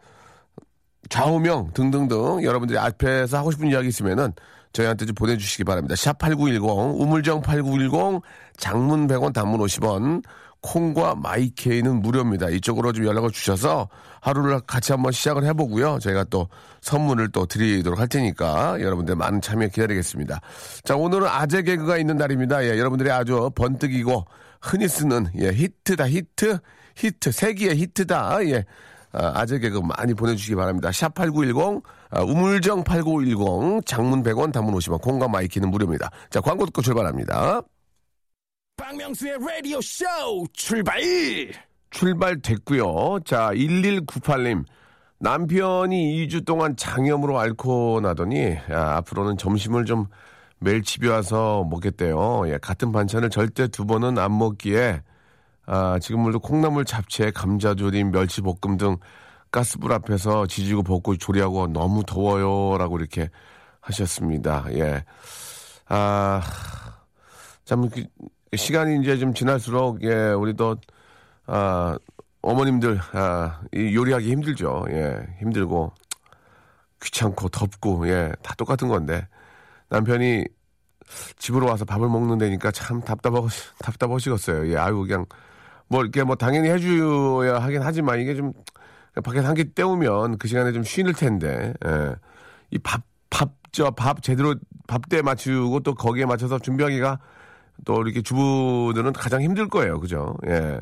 좌우명 1.09 1.71
등등등 1.73 2.43
여러분들이 2.43 2.77
앞에서 2.77 3.37
하고 3.37 3.51
싶은 3.51 3.69
이야기 3.69 3.87
있으면은 3.87 4.33
저희한테 4.73 5.05
좀 5.05 5.15
보내주시기 5.15 5.63
바랍니다. 5.63 5.95
샵 5.95 6.17
8910, 6.17 7.01
우물정 7.01 7.41
8910, 7.41 8.21
장문 8.57 9.07
100원, 9.07 9.33
단문 9.33 9.61
50원, 9.61 10.21
콩과 10.61 11.15
마이케이는 11.15 12.01
무료입니다. 12.01 12.49
이쪽으로 12.49 12.91
좀 12.91 13.05
연락을 13.05 13.31
주셔서 13.31 13.87
하루를 14.19 14.59
같이 14.67 14.91
한번 14.91 15.13
시작을 15.13 15.45
해보고요. 15.45 15.99
저희가 15.99 16.25
또 16.25 16.49
선물을 16.87 17.29
또 17.31 17.45
드리도록 17.45 17.99
할 17.99 18.07
테니까 18.07 18.79
여러분들 18.79 19.15
많은 19.15 19.41
참여 19.41 19.67
기다리겠습니다. 19.67 20.39
자, 20.83 20.95
오늘은 20.95 21.27
아재 21.27 21.61
개그가 21.63 21.97
있는 21.97 22.15
날입니다. 22.17 22.63
예, 22.63 22.79
여러분들이 22.79 23.11
아주 23.11 23.51
번뜩이고 23.55 24.25
흔히 24.61 24.87
쓰는 24.87 25.27
예, 25.39 25.49
히트다, 25.49 26.07
히트, 26.07 26.59
히트, 26.95 27.31
세기의 27.31 27.75
히트다. 27.77 28.45
예. 28.45 28.65
아재 29.11 29.57
개그 29.57 29.79
많이 29.79 30.13
보내주시기 30.13 30.55
바랍니다. 30.55 30.91
샵 30.91 31.13
8910, 31.13 31.83
아, 32.11 32.21
우물정 32.21 32.83
8910, 32.83 33.85
장문 33.85 34.21
100원, 34.21 34.51
단문 34.53 34.75
50원, 34.75 35.01
콩과 35.01 35.31
마이케이는 35.31 35.69
무료입니다. 35.69 36.11
자, 36.29 36.39
광고 36.39 36.65
듣고 36.65 36.81
출발합니다. 36.81 37.61
박명수의 38.75 39.37
라디오 39.39 39.81
쇼 39.81 40.05
출발! 40.53 41.01
출발됐고요. 41.89 43.19
자, 43.25 43.49
1198님. 43.53 44.65
남편이 45.19 46.27
2주 46.27 46.45
동안 46.45 46.75
장염으로 46.75 47.39
앓고 47.39 48.01
나더니 48.01 48.57
야, 48.71 48.97
앞으로는 48.97 49.37
점심을 49.37 49.85
좀 49.85 50.07
멸치비 50.59 51.07
와서 51.07 51.65
먹겠대요. 51.69 52.49
예, 52.49 52.57
같은 52.59 52.91
반찬을 52.91 53.29
절대 53.29 53.67
두 53.67 53.85
번은 53.85 54.17
안 54.17 54.37
먹기에 54.37 55.01
아, 55.65 55.99
지금물도 55.99 56.39
콩나물 56.39 56.85
잡채, 56.85 57.31
감자조림, 57.31 58.11
멸치볶음 58.11 58.77
등 58.77 58.97
가스불 59.51 59.91
앞에서 59.93 60.45
지지고 60.47 60.83
볶고 60.83 61.17
조리하고 61.17 61.67
너무 61.67 62.03
더워요라고 62.05 62.97
이렇게 62.97 63.29
하셨습니다. 63.81 64.65
예. 64.73 65.03
아, 65.87 66.41
참 67.65 67.89
그, 67.89 68.05
시간이 68.55 69.01
이제 69.01 69.17
좀 69.17 69.33
지날수록 69.33 70.03
예, 70.03 70.29
우리 70.29 70.53
도 70.53 70.77
아, 71.47 71.97
어머님들 72.47 72.99
아, 73.11 73.59
이 73.73 73.93
요리하기 73.93 74.31
힘들죠. 74.31 74.85
예, 74.91 75.27
힘들고 75.39 75.91
귀찮고 77.01 77.49
덥고 77.49 78.07
예, 78.07 78.31
다 78.41 78.55
똑같은 78.55 78.87
건데 78.87 79.27
남편이 79.89 80.45
집으로 81.37 81.67
와서 81.67 81.83
밥을 81.83 82.07
먹는 82.07 82.37
데니까 82.37 82.71
참 82.71 83.01
답답하고 83.01 83.49
답답하시겠어요. 83.79 84.71
예, 84.71 84.77
아유 84.77 84.97
그냥 85.01 85.25
뭐 85.89 86.01
이렇게 86.01 86.23
뭐 86.23 86.35
당연히 86.35 86.69
해줘야 86.69 87.59
하긴 87.59 87.81
하지만 87.81 88.19
이게 88.21 88.33
좀 88.35 88.53
밖에 89.23 89.41
서 89.41 89.47
한개 89.49 89.65
때우면 89.73 90.37
그 90.37 90.47
시간에 90.47 90.71
좀 90.71 90.83
쉬는 90.83 91.13
텐데 91.13 91.73
예. 91.85 92.15
이밥 92.71 93.01
밥저밥 93.29 94.23
제대로 94.23 94.55
밥 94.87 95.01
때 95.09 95.21
맞추고 95.21 95.81
또 95.81 95.93
거기에 95.95 96.25
맞춰서 96.25 96.59
준비하기가 96.59 97.19
또 97.85 98.01
이렇게 98.03 98.21
주부들은 98.21 99.11
가장 99.13 99.41
힘들 99.41 99.67
거예요, 99.67 99.99
그죠? 99.99 100.35
예. 100.47 100.79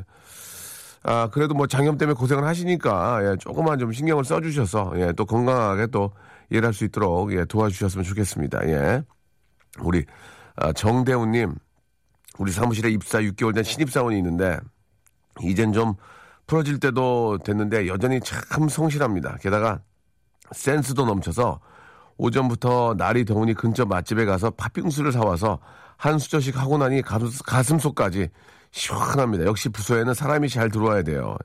아 1.07 1.29
그래도 1.31 1.53
뭐 1.53 1.67
장염 1.67 1.99
때문에 1.99 2.15
고생을 2.15 2.43
하시니까 2.45 3.19
예, 3.23 3.37
조금만 3.37 3.77
좀 3.77 3.91
신경을 3.91 4.25
써주셔서 4.25 4.93
예, 4.95 5.13
또 5.13 5.25
건강하게 5.25 5.87
또 5.87 6.11
일할 6.49 6.73
수 6.73 6.83
있도록 6.83 7.31
예, 7.33 7.45
도와주셨으면 7.45 8.03
좋겠습니다. 8.03 8.67
예. 8.69 9.03
우리 9.81 10.03
아, 10.55 10.73
정대훈님 10.73 11.53
우리 12.39 12.51
사무실에 12.51 12.89
입사 12.89 13.19
6개월 13.19 13.53
된 13.53 13.63
신입사원이 13.63 14.17
있는데 14.17 14.57
이젠 15.43 15.73
좀 15.73 15.93
풀어질 16.47 16.79
때도 16.79 17.37
됐는데 17.43 17.87
여전히 17.87 18.19
참 18.21 18.67
성실합니다. 18.67 19.37
게다가 19.41 19.81
센스도 20.53 21.05
넘쳐서 21.05 21.59
오전부터 22.17 22.95
날이 22.97 23.25
더우니 23.25 23.53
근처 23.53 23.85
맛집에 23.85 24.25
가서 24.25 24.49
팥빙수를 24.51 25.11
사와서 25.11 25.59
한 25.97 26.17
수저씩 26.17 26.59
하고 26.59 26.77
나니 26.77 27.01
가슴, 27.01 27.77
속까지 27.77 28.29
시원합니다. 28.75 29.45
역시 29.45 29.69
부서에는 29.69 30.13
사람이 30.13 30.49
잘 30.49 30.69
들어와야 30.69 31.01
돼요. 31.01 31.37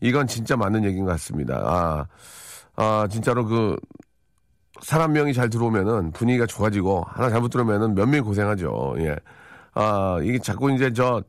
이건 0.00 0.26
진짜 0.26 0.56
맞는 0.56 0.82
얘기인 0.84 1.04
것 1.04 1.10
같습니다. 1.12 1.56
아, 1.62 2.06
아 2.74 3.06
진짜로 3.10 3.44
그 3.44 3.76
사람 4.80 5.12
명이 5.12 5.34
잘 5.34 5.50
들어오면은 5.50 6.12
분위기가 6.12 6.46
좋아지고 6.46 7.04
하나 7.06 7.28
잘못 7.28 7.50
들어오면은 7.50 7.94
몇 7.94 8.06
명이 8.06 8.22
고생하죠. 8.22 8.94
예. 9.00 9.16
아, 9.74 10.18
이게 10.22 10.38
자꾸 10.38 10.72
이제 10.72 10.90
저 10.92 11.22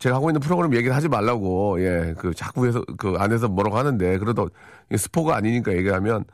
제가 0.00 0.16
하고 0.16 0.30
있는 0.30 0.40
프로그램 0.40 0.74
얘기를 0.74 0.94
하지 0.94 1.08
말라고 1.08 1.80
예 1.80 2.14
그 2.18 2.34
자꾸 2.34 2.66
해서 2.66 2.82
그 2.98 3.14
안에서 3.18 3.48
뭐라고 3.48 3.78
하는데 3.78 4.18
그래도 4.18 4.50
스포가 4.96 5.36
아니니까 5.36 5.72
얘기하면 5.76 6.24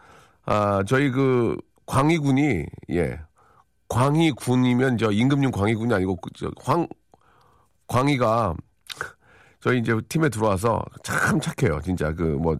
아 0.46 0.82
저희 0.86 1.10
그 1.10 1.56
광희군이 1.86 2.64
예 2.92 3.18
광희군이면 3.88 4.96
저 4.98 5.10
임금님 5.12 5.50
광희군이 5.50 5.92
아니고 5.94 6.16
그 6.16 6.30
저광 6.34 6.88
광희가 7.86 8.54
저희 9.60 9.78
이제 9.78 9.94
팀에 10.08 10.28
들어와서 10.28 10.82
참 11.02 11.40
착해요. 11.40 11.80
진짜 11.82 12.12
그 12.12 12.22
뭐 12.38 12.56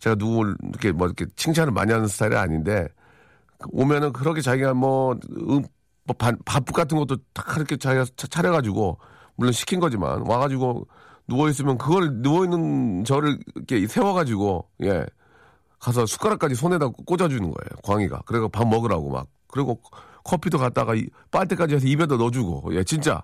제가 0.00 0.16
누구 0.16 0.54
이렇게 0.68 0.92
뭐 0.92 1.06
이렇게 1.06 1.26
칭찬을 1.36 1.72
많이 1.72 1.92
하는 1.92 2.06
스타일이 2.06 2.36
아닌데 2.36 2.86
오면은 3.70 4.12
그렇게 4.12 4.40
자기가 4.42 4.74
뭐, 4.74 5.12
음, 5.38 5.64
뭐 6.04 6.16
밥, 6.18 6.34
밥 6.44 6.64
같은 6.72 6.98
것도 6.98 7.16
다 7.32 7.42
그렇게 7.44 7.76
자기가 7.76 8.04
차려가지고 8.16 8.98
물론 9.36 9.52
시킨 9.52 9.80
거지만 9.80 10.20
와가지고 10.26 10.86
누워 11.26 11.48
있으면 11.48 11.78
그걸 11.78 12.20
누워 12.22 12.44
있는 12.44 13.04
저를 13.04 13.38
이렇게 13.56 13.86
세워가지고 13.86 14.68
예 14.82 15.06
가서 15.78 16.04
숟가락까지 16.06 16.54
손에다 16.54 16.88
꽂아주는 16.88 17.40
거예요 17.42 17.68
광희가. 17.82 18.22
그리고 18.26 18.48
밥 18.48 18.66
먹으라고 18.68 19.10
막. 19.10 19.26
그리고 19.48 19.80
커피도 20.24 20.58
갖다가 20.58 20.92
빨대까지 21.30 21.74
해서 21.76 21.86
입에다 21.86 22.16
넣어주고. 22.16 22.74
예 22.74 22.84
진짜 22.84 23.22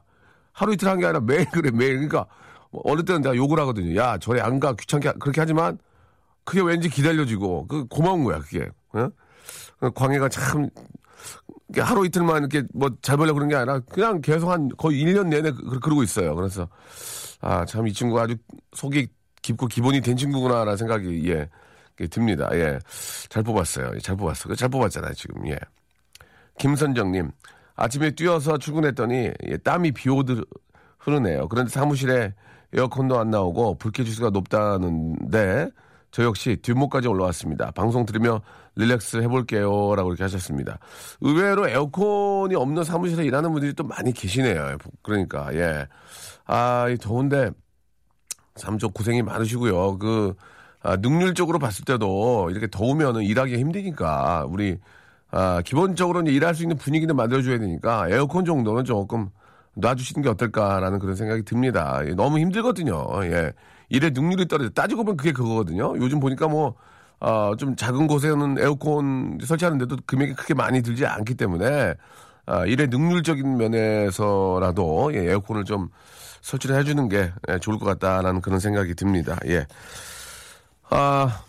하루 0.52 0.72
이틀 0.72 0.88
한 0.88 0.98
게 0.98 1.06
아니라 1.06 1.20
매일 1.20 1.44
그래 1.46 1.70
매일 1.72 1.94
그러니까 1.94 2.26
어느 2.72 3.02
때는 3.04 3.22
내가 3.22 3.34
욕을 3.36 3.58
하거든요 3.60 3.94
야 4.00 4.18
저리 4.18 4.40
안가 4.40 4.74
귀찮게 4.74 5.14
그렇게 5.20 5.40
하지만 5.40 5.78
그게 6.44 6.60
왠지 6.62 6.88
기다려지고 6.88 7.66
그 7.66 7.86
고마운 7.86 8.24
거야 8.24 8.38
그게 8.40 8.68
예? 8.96 9.08
광희가 9.94 10.28
참 10.28 10.68
하루 11.78 12.04
이틀만 12.04 12.38
이렇게 12.38 12.66
뭐잘 12.74 13.16
벌려 13.16 13.32
그런 13.32 13.48
게 13.48 13.54
아니라 13.54 13.78
그냥 13.80 14.20
계속 14.20 14.50
한 14.50 14.68
거의 14.76 15.02
1년 15.04 15.28
내내 15.28 15.52
그, 15.52 15.78
그러고 15.80 16.02
있어요. 16.02 16.34
그래서 16.34 16.68
아, 17.40 17.64
참 17.64 17.86
이 17.86 17.92
친구가 17.92 18.22
아주 18.22 18.36
속이 18.74 19.08
깊고 19.42 19.68
기본이 19.68 20.00
된 20.00 20.16
친구구나라는 20.16 20.76
생각이 20.76 21.30
예, 21.30 21.48
듭니다. 22.08 22.48
예. 22.54 22.78
잘 23.28 23.42
뽑았어요. 23.42 23.98
잘 24.00 24.16
뽑았어. 24.16 24.54
잘 24.56 24.68
뽑았잖아요, 24.68 25.14
지금. 25.14 25.46
예. 25.48 25.56
김선정님, 26.58 27.30
아침에 27.80 28.10
뛰어서 28.10 28.58
출근했더니 28.58 29.30
예, 29.48 29.56
땀이 29.56 29.92
비 29.92 30.10
오듯 30.10 30.46
흐르네요. 30.98 31.48
그런데 31.48 31.70
사무실에 31.70 32.34
에어컨도 32.74 33.18
안 33.18 33.30
나오고 33.30 33.78
불쾌 33.78 34.04
지수가 34.04 34.30
높다는데 34.30 35.70
저 36.10 36.22
역시 36.22 36.58
뒷목까지 36.60 37.08
올라왔습니다. 37.08 37.70
방송 37.70 38.04
들으며 38.04 38.42
릴렉스 38.76 39.22
해볼게요. 39.22 39.94
라고 39.96 40.10
이렇게 40.10 40.24
하셨습니다. 40.24 40.78
의외로 41.22 41.68
에어컨이 41.68 42.54
없는 42.54 42.84
사무실에 42.84 43.24
일하는 43.24 43.50
분들이 43.50 43.72
또 43.72 43.82
많이 43.84 44.12
계시네요. 44.12 44.76
그러니까, 45.02 45.48
예. 45.54 45.88
아, 46.46 46.86
이 46.90 46.98
더운데 46.98 47.50
참좀 48.56 48.90
고생이 48.90 49.22
많으시고요. 49.22 49.98
그, 49.98 50.34
아, 50.82 50.96
능률적으로 50.96 51.58
봤을 51.58 51.86
때도 51.86 52.50
이렇게 52.50 52.68
더우면은 52.70 53.22
일하기 53.22 53.56
힘드니까 53.56 54.44
우리, 54.48 54.78
아, 55.30 55.62
기본적으로 55.64 56.22
는 56.22 56.32
일할 56.32 56.54
수 56.54 56.62
있는 56.62 56.76
분위기는 56.76 57.14
만들어줘야 57.14 57.58
되니까 57.58 58.08
에어컨 58.08 58.44
정도는 58.44 58.84
조금 58.84 59.30
놔주시는 59.74 60.22
게 60.22 60.28
어떨까라는 60.28 60.98
그런 60.98 61.14
생각이 61.14 61.42
듭니다. 61.44 62.00
예, 62.04 62.14
너무 62.14 62.38
힘들거든요. 62.38 63.06
예. 63.24 63.52
일의 63.88 64.10
능률이 64.12 64.48
떨어져. 64.48 64.70
따지고 64.70 65.04
보면 65.04 65.16
그게 65.16 65.32
그거거든요. 65.32 65.96
요즘 65.96 66.20
보니까 66.20 66.48
뭐, 66.48 66.74
어, 67.20 67.52
좀 67.58 67.76
작은 67.76 68.06
곳에는 68.06 68.58
에어컨 68.58 69.38
설치하는데도 69.42 69.96
금액이 70.06 70.34
크게 70.34 70.54
많이 70.54 70.82
들지 70.82 71.06
않기 71.06 71.34
때문에, 71.34 71.94
아, 72.46 72.64
일의 72.66 72.88
능률적인 72.88 73.56
면에서라도, 73.56 75.12
예, 75.14 75.30
에어컨을 75.30 75.64
좀 75.64 75.88
설치를 76.40 76.76
해주는 76.76 77.08
게 77.08 77.32
예, 77.48 77.58
좋을 77.58 77.78
것 77.78 77.84
같다라는 77.84 78.40
그런 78.40 78.58
생각이 78.58 78.94
듭니다. 78.94 79.38
예. 79.46 79.66
아, 80.88 81.42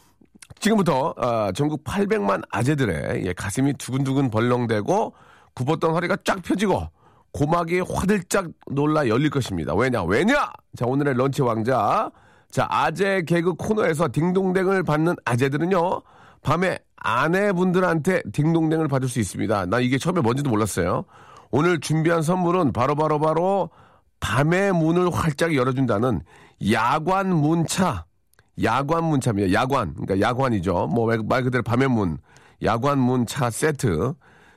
지금부터, 0.62 1.14
아, 1.18 1.52
전국 1.54 1.84
800만 1.84 2.44
아재들의 2.52 3.26
예, 3.26 3.34
가슴이 3.34 3.74
두근두근 3.74 4.30
벌렁대고 4.30 5.14
굽었던 5.56 5.92
허리가 5.92 6.16
쫙 6.24 6.42
펴지고 6.44 6.88
고막이 7.34 7.80
화들짝 7.80 8.48
놀라 8.72 9.08
열릴 9.08 9.30
것입니다. 9.32 9.74
왜냐? 9.74 10.04
왜냐? 10.04 10.52
자, 10.78 10.86
오늘의 10.86 11.16
런치 11.16 11.42
왕자. 11.42 12.12
자, 12.52 12.68
아재 12.70 13.24
개그 13.26 13.56
코너에서 13.56 14.10
딩동댕을 14.12 14.84
받는 14.84 15.16
아재들은요, 15.26 16.02
밤에 16.44 16.78
아내분들한테 16.98 18.22
딩동댕을 18.32 18.88
받을 18.88 19.08
수 19.10 19.20
있습니다. 19.20 19.66
나 19.66 19.80
이게 19.80 19.98
처음에 19.98 20.22
뭔지도 20.22 20.52
몰랐어요. 20.52 21.06
오늘 21.50 21.80
준비한 21.80 22.22
선물은 22.22 22.72
바로바로바로 22.72 23.20
바로 23.20 23.34
바로 23.34 23.70
밤의 24.20 24.74
문을 24.74 25.10
활짝 25.12 25.56
열어준다는 25.56 26.22
야관 26.72 27.36
문차. 27.36 28.06
야관 28.64 29.04
문차입니다. 29.06 29.54
야관. 29.54 29.94
그러니까 29.94 30.20
야관이죠. 30.28 30.88
뭐 30.88 31.08
말 31.24 31.44
그대로 31.44 31.64
밤의 31.64 31.88
문. 31.88 32.18
야관 32.64 33.00
문차 33.00 33.50
세트. 33.50 34.14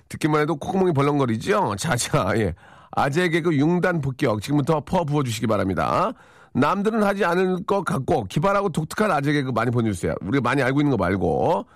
듣기만 0.08 0.42
해도 0.42 0.56
콧구멍이 0.56 0.92
벌렁거리죠? 0.92 1.76
자자, 1.78 2.32
예. 2.36 2.54
아재 2.92 3.28
개그 3.30 3.56
융단 3.56 4.00
폭격. 4.00 4.42
지금부터 4.42 4.82
퍼 4.84 5.04
부어주시기 5.04 5.46
바랍니다. 5.46 6.12
남들은 6.52 7.02
하지 7.02 7.24
않을 7.24 7.64
것 7.64 7.84
같고 7.84 8.24
기발하고 8.24 8.68
독특한 8.68 9.10
아재 9.10 9.32
개그 9.32 9.50
많이 9.50 9.70
보내주세요. 9.70 10.14
우리가 10.20 10.42
많이 10.42 10.62
알고 10.62 10.80
있는 10.80 10.90
거 10.90 10.96
말고 10.96 11.66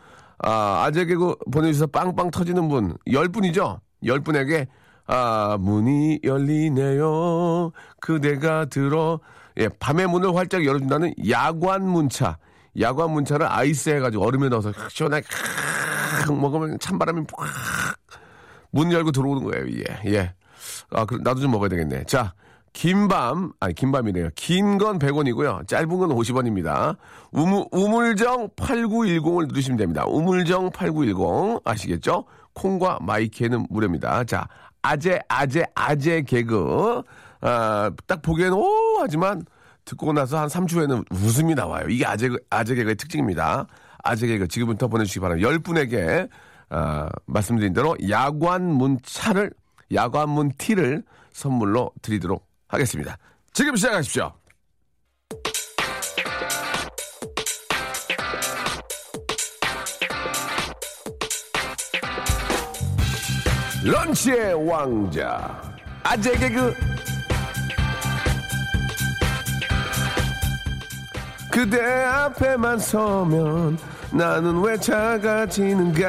아, 0.40 0.82
아재 0.84 1.04
개그 1.06 1.34
보내주셔서 1.50 1.86
빵빵 1.88 2.30
터지는 2.30 2.68
분 2.68 2.96
10분이죠? 3.08 3.80
10분에게 4.04 4.68
아, 5.08 5.56
문이 5.58 6.20
열리네요. 6.22 7.72
그대가 8.00 8.66
들어 8.66 9.18
예, 9.58 9.68
밤의 9.68 10.06
문을 10.08 10.34
활짝 10.36 10.64
열어준다는 10.64 11.14
야관 11.28 11.86
문차 11.86 12.38
야관 12.80 13.10
문차를 13.12 13.46
아이스 13.46 13.90
해가지고 13.90 14.24
얼음에 14.24 14.48
넣어서 14.48 14.72
시원하게 14.88 15.26
칵 16.26 16.34
먹으면 16.38 16.78
찬바람이 16.78 17.24
팍 17.26 17.46
문 18.70 18.92
열고 18.92 19.12
들어오는 19.12 19.42
거예요. 19.44 19.66
예, 19.70 20.12
예. 20.12 20.34
아, 20.90 21.06
그럼 21.06 21.22
나도 21.22 21.40
좀 21.40 21.50
먹어야 21.52 21.70
되겠네. 21.70 22.04
자, 22.04 22.34
긴밤, 22.74 23.52
아니, 23.60 23.74
긴밤이네요. 23.74 24.28
긴 24.34 24.76
건 24.76 24.98
100원이고요. 24.98 25.66
짧은 25.66 25.88
건 25.88 26.10
50원입니다. 26.10 26.96
우물, 27.32 27.64
우물정 27.72 28.50
8910을 28.56 29.48
누르시면 29.48 29.78
됩니다. 29.78 30.04
우물정 30.06 30.70
8910. 30.70 31.62
아시겠죠? 31.64 32.24
콩과 32.52 32.98
마이케는 33.00 33.66
무료입니다. 33.70 34.24
자, 34.24 34.46
아재, 34.82 35.18
아재, 35.28 35.64
아재 35.74 36.22
개그. 36.22 37.02
아, 37.40 37.90
딱 38.06 38.22
보기에는, 38.22 38.54
오! 38.56 38.98
하지만 39.00 39.42
듣고 39.84 40.12
나서 40.12 40.38
한 40.38 40.48
3주에는 40.48 41.04
웃음이 41.12 41.54
나와요. 41.54 41.86
이게 41.88 42.04
아재, 42.04 42.28
아재 42.50 42.74
개그의 42.74 42.96
특징입니다. 42.96 43.66
아재 44.04 44.26
개그 44.26 44.48
지금부터 44.48 44.88
보내주시기 44.88 45.20
바랍니다. 45.20 45.48
10분에게, 45.48 46.28
아, 46.70 47.08
말씀드린 47.26 47.72
대로 47.72 47.96
야관 48.08 48.64
문 48.64 48.98
차를, 49.02 49.52
야관 49.94 50.28
문 50.28 50.52
티를 50.58 51.02
선물로 51.32 51.92
드리도록 52.02 52.46
하겠습니다. 52.68 53.16
지금 53.52 53.76
시작하십시오. 53.76 54.32
런치의 63.84 64.68
왕자 64.68 65.62
아재 66.02 66.36
개그 66.36 66.74
그대 71.50 71.80
앞에만 72.04 72.78
서면 72.78 73.78
나는 74.10 74.60
왜 74.60 74.76
작아지는가? 74.78 76.08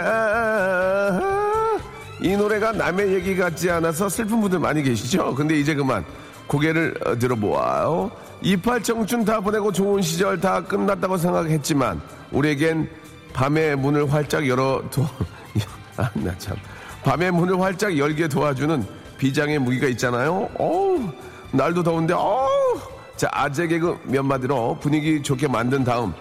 이 2.22 2.36
노래가 2.36 2.72
남의 2.74 3.14
얘기 3.14 3.36
같지 3.36 3.72
않아서 3.72 4.10
슬픈 4.10 4.42
분들 4.42 4.60
많이 4.60 4.84
계시죠? 4.84 5.34
근데 5.36 5.56
이제 5.58 5.74
그만. 5.74 6.04
고개를 6.48 6.96
어, 7.06 7.18
들어보아요. 7.18 8.12
이팔 8.42 8.82
청춘 8.82 9.24
다 9.24 9.40
보내고 9.40 9.72
좋은 9.72 10.02
시절 10.02 10.40
다 10.40 10.62
끝났다고 10.64 11.16
생각했지만 11.18 12.02
우리에겐 12.32 12.90
밤의 13.34 13.76
문을 13.76 14.12
활짝 14.12 14.48
열어둬 14.48 15.08
아나 15.96 16.36
참. 16.40 16.58
밤의 17.04 17.32
문을 17.32 17.62
활짝 17.62 17.96
열게 17.98 18.28
도와주는 18.28 18.84
비장의 19.20 19.60
무기가 19.60 19.86
있잖아요. 19.88 20.50
어우, 20.58 21.12
날도 21.52 21.84
더운데, 21.84 22.14
어우. 22.14 22.50
자, 23.20 23.28
아재 23.34 23.68
개그 23.68 24.00
몇 24.06 24.24
마디로 24.24 24.78
분위기 24.80 25.22
좋게 25.22 25.50
만든 25.50 25.84
다음, 25.84 26.14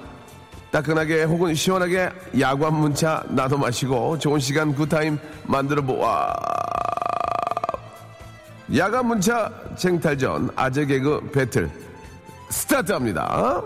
따끈하게 0.72 1.22
혹은 1.22 1.54
시원하게 1.54 2.10
야관 2.40 2.74
문차 2.74 3.22
나눠 3.28 3.56
마시고 3.56 4.18
좋은 4.18 4.40
시간 4.40 4.74
굿타임 4.74 5.16
만들어 5.44 5.80
보아. 5.80 6.34
야간 8.76 9.06
문차 9.06 9.48
쟁탈전 9.76 10.50
아재 10.56 10.86
개그 10.86 11.30
배틀 11.32 11.70
스타트합니다. 12.50 13.62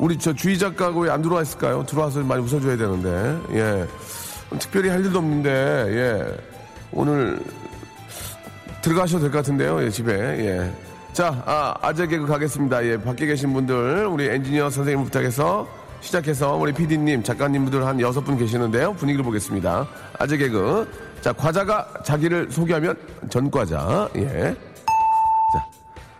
우리 0.00 0.18
저 0.18 0.32
주희 0.32 0.58
작가가 0.58 0.98
왜 0.98 1.10
안 1.10 1.22
들어와 1.22 1.42
있을까요? 1.42 1.86
들어와서 1.86 2.18
많이 2.24 2.42
웃어줘야 2.42 2.76
되는데, 2.76 3.38
예. 3.52 3.86
특별히 4.58 4.88
할 4.88 5.04
일도 5.04 5.18
없는데, 5.20 5.50
예. 5.50 6.36
오늘 6.90 7.38
들어가셔도 8.82 9.22
될 9.22 9.30
것 9.30 9.38
같은데요, 9.38 9.80
예, 9.84 9.90
집에, 9.90 10.12
예. 10.12 10.83
자, 11.14 11.44
아, 11.46 11.74
아재 11.80 12.08
개그 12.08 12.26
가겠습니다. 12.26 12.84
예, 12.86 13.00
밖에 13.00 13.26
계신 13.26 13.52
분들, 13.52 14.04
우리 14.06 14.26
엔지니어 14.26 14.68
선생님 14.68 15.04
부탁해서 15.04 15.64
시작해서 16.00 16.56
우리 16.56 16.72
PD님, 16.72 17.22
작가님들 17.22 17.86
한 17.86 18.00
여섯 18.00 18.22
분 18.22 18.36
계시는데요. 18.36 18.94
분위기를 18.94 19.24
보겠습니다. 19.24 19.86
아재 20.18 20.36
개그. 20.36 20.90
자, 21.20 21.32
과자가 21.32 21.86
자기를 22.04 22.50
소개하면 22.50 22.96
전과자, 23.30 24.08
예. 24.16 24.56
자, 25.52 25.64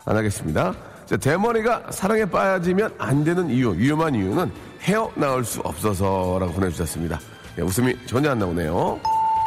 안 0.04 0.16
하겠습니다. 0.16 0.72
자, 1.06 1.16
대머리가 1.16 1.90
사랑에 1.90 2.24
빠지면 2.24 2.94
안 2.96 3.24
되는 3.24 3.50
이유, 3.50 3.72
위험한 3.72 4.14
이유는 4.14 4.52
헤어나올 4.82 5.44
수 5.44 5.60
없어서라고 5.62 6.52
보내주셨습니다. 6.52 7.18
예, 7.58 7.62
웃음이 7.62 7.96
전혀 8.06 8.30
안 8.30 8.38
나오네요. 8.38 9.00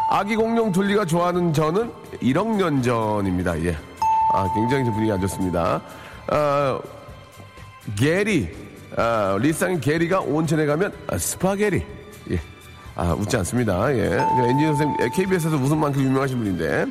아기 0.10 0.36
공룡 0.36 0.73
둘리가 0.73 1.05
좋아하는 1.05 1.53
전은 1.53 1.89
1억 2.21 2.57
년 2.57 2.81
전입니다. 2.81 3.57
예. 3.63 3.77
아, 4.33 4.47
굉장히 4.53 4.83
분위기 4.91 5.11
안 5.11 5.19
좋습니다. 5.21 5.81
아, 6.27 6.79
게리, 7.97 8.49
아, 8.97 9.37
리쌍 9.39 9.79
게리가 9.79 10.21
온천에 10.21 10.65
가면 10.65 10.93
아, 11.07 11.17
스파게리. 11.17 11.85
예. 12.31 12.39
아, 12.95 13.13
웃지 13.13 13.37
않습니다. 13.37 13.93
예. 13.93 14.17
엔지니어 14.49 14.67
선생님, 14.75 14.97
KBS에서 15.13 15.55
웃음 15.57 15.79
만큼 15.79 16.01
유명하신 16.01 16.37
분인데. 16.37 16.85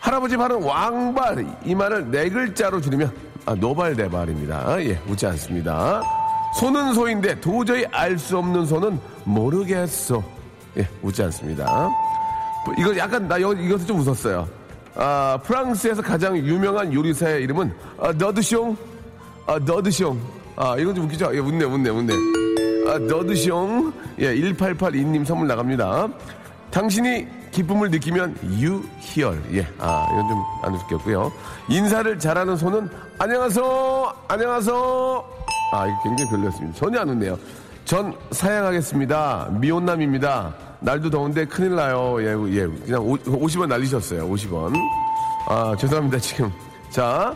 할아버지 0.00 0.36
발은 0.36 0.62
왕발, 0.64 1.46
이 1.64 1.74
말을 1.76 2.10
네 2.10 2.28
글자로 2.28 2.80
줄이면, 2.80 3.12
아, 3.46 3.54
노발대발입니다. 3.54 4.82
예, 4.84 5.00
웃지 5.06 5.26
않습니다. 5.26 6.02
소는 6.58 6.92
소인데 6.94 7.40
도저히 7.40 7.86
알 7.92 8.18
수 8.18 8.36
없는 8.38 8.66
소는 8.66 8.98
모르겠어. 9.24 10.22
예, 10.76 10.88
웃지 11.02 11.22
않습니다. 11.22 11.88
이거 12.78 12.96
약간 12.96 13.26
나 13.28 13.40
여, 13.40 13.52
이것도 13.52 13.86
좀 13.86 14.00
웃었어요. 14.00 14.48
아, 14.94 15.38
프랑스에서 15.42 16.02
가장 16.02 16.36
유명한 16.36 16.92
요리사의 16.92 17.42
이름은 17.44 17.72
아, 18.00 18.12
너드숑. 18.12 18.76
아, 19.46 19.58
너드숑. 19.58 20.16
아, 20.56 20.76
이건 20.78 20.94
좀 20.94 21.04
웃기죠? 21.06 21.30
예, 21.34 21.38
웃네, 21.38 21.64
웃네, 21.64 21.90
웃네. 21.90 22.12
아, 22.88 22.98
너드숑. 22.98 23.92
예, 24.18 24.34
1882님 24.34 25.24
선물 25.24 25.48
나갑니다. 25.48 26.08
당신이 26.70 27.26
기쁨을 27.52 27.90
느끼면 27.90 28.36
유희열. 28.44 29.42
예, 29.54 29.66
아, 29.78 30.06
이건 30.12 30.28
좀 30.28 30.42
안 30.62 30.74
웃겼고요. 30.74 31.32
인사를 31.68 32.18
잘하는 32.18 32.56
손은 32.56 32.88
안녕하세요. 33.18 34.12
안녕하세요. 34.28 35.24
아, 35.72 35.86
이거 35.86 35.96
굉장히 36.04 36.30
별로였습니다. 36.30 36.78
전혀 36.78 37.00
안 37.00 37.08
웃네요. 37.08 37.36
전 37.84 38.14
사양하겠습니다. 38.30 39.48
미혼남입니다. 39.58 40.54
날도 40.82 41.10
더운데 41.10 41.44
큰일 41.44 41.76
나요. 41.76 42.16
예, 42.20 42.34
예. 42.54 42.66
그냥 42.66 43.02
오, 43.02 43.16
50원 43.16 43.68
날리셨어요. 43.68 44.28
50원. 44.28 44.74
아, 45.48 45.74
죄송합니다. 45.78 46.18
지금. 46.18 46.50
자, 46.90 47.34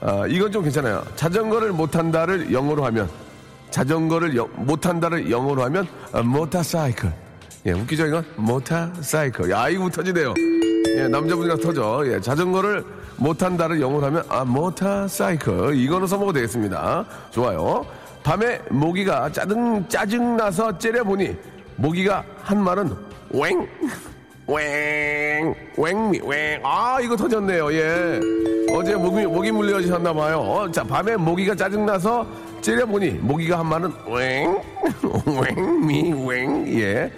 아, 0.00 0.26
이건 0.26 0.50
좀 0.50 0.62
괜찮아요. 0.62 1.02
자전거를 1.14 1.72
못한다를 1.72 2.52
영어로 2.52 2.84
하면, 2.86 3.08
자전거를 3.70 4.36
여, 4.36 4.48
못한다를 4.54 5.30
영어로 5.30 5.62
하면, 5.64 5.86
아, 6.12 6.22
모타사이클. 6.22 7.12
예, 7.66 7.72
웃기죠, 7.72 8.06
이건? 8.06 8.24
모타사이클. 8.36 9.50
야, 9.50 9.68
이거 9.68 9.88
터지네요. 9.90 10.32
예, 10.96 11.08
남자분이랑 11.08 11.60
터져. 11.60 12.02
예, 12.06 12.20
자전거를 12.20 12.84
못한다를 13.16 13.80
영어로 13.80 14.06
하면, 14.06 14.24
아, 14.28 14.44
모타사이클. 14.44 15.74
이거는 15.76 16.06
써먹어도 16.06 16.34
되겠습니다. 16.34 17.04
좋아요. 17.30 17.84
밤에 18.22 18.60
모기가 18.70 19.30
짜증, 19.30 19.86
짜증나서 19.88 20.78
째려보니, 20.78 21.36
모기가 21.78 22.24
한 22.42 22.62
말은, 22.62 22.90
웽! 23.32 23.68
웽! 24.48 25.54
웽미, 25.76 26.20
웽. 26.20 26.60
아, 26.64 26.98
이거 27.00 27.16
터졌네요, 27.16 27.72
예. 27.72 28.20
어제 28.72 28.96
모기, 28.96 29.24
모기 29.24 29.52
물려주셨나 29.52 30.12
봐요. 30.12 30.40
어, 30.40 30.70
자, 30.70 30.82
밤에 30.82 31.16
모기가 31.16 31.54
짜증나서 31.54 32.26
째려보니, 32.60 33.10
모기가 33.20 33.60
한 33.60 33.66
말은, 33.66 33.92
웽! 34.06 34.60
웽미, 35.56 36.10
웽. 36.14 36.66
예. 36.80 37.12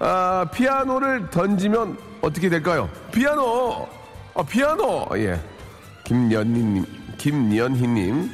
아, 0.00 0.44
피아노를 0.52 1.30
던지면 1.30 1.96
어떻게 2.20 2.48
될까요? 2.48 2.88
피아노! 3.12 3.86
아, 4.34 4.42
피아노! 4.42 5.06
예. 5.14 5.38
김연희님, 6.04 6.84
김연희님, 7.16 8.30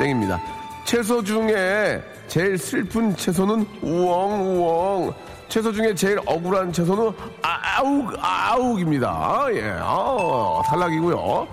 땡입니다. 0.00 0.40
채소 0.84 1.22
중에 1.22 2.02
제일 2.26 2.58
슬픈 2.58 3.14
채소는 3.16 3.66
우엉우엉. 3.82 5.14
채소 5.48 5.72
중에 5.72 5.94
제일 5.94 6.18
억울한 6.26 6.72
채소는 6.72 7.12
아욱, 7.42 8.12
아욱입니다. 8.18 9.46
예, 9.50 9.76
아, 9.78 10.62
탈락이고요. 10.66 11.46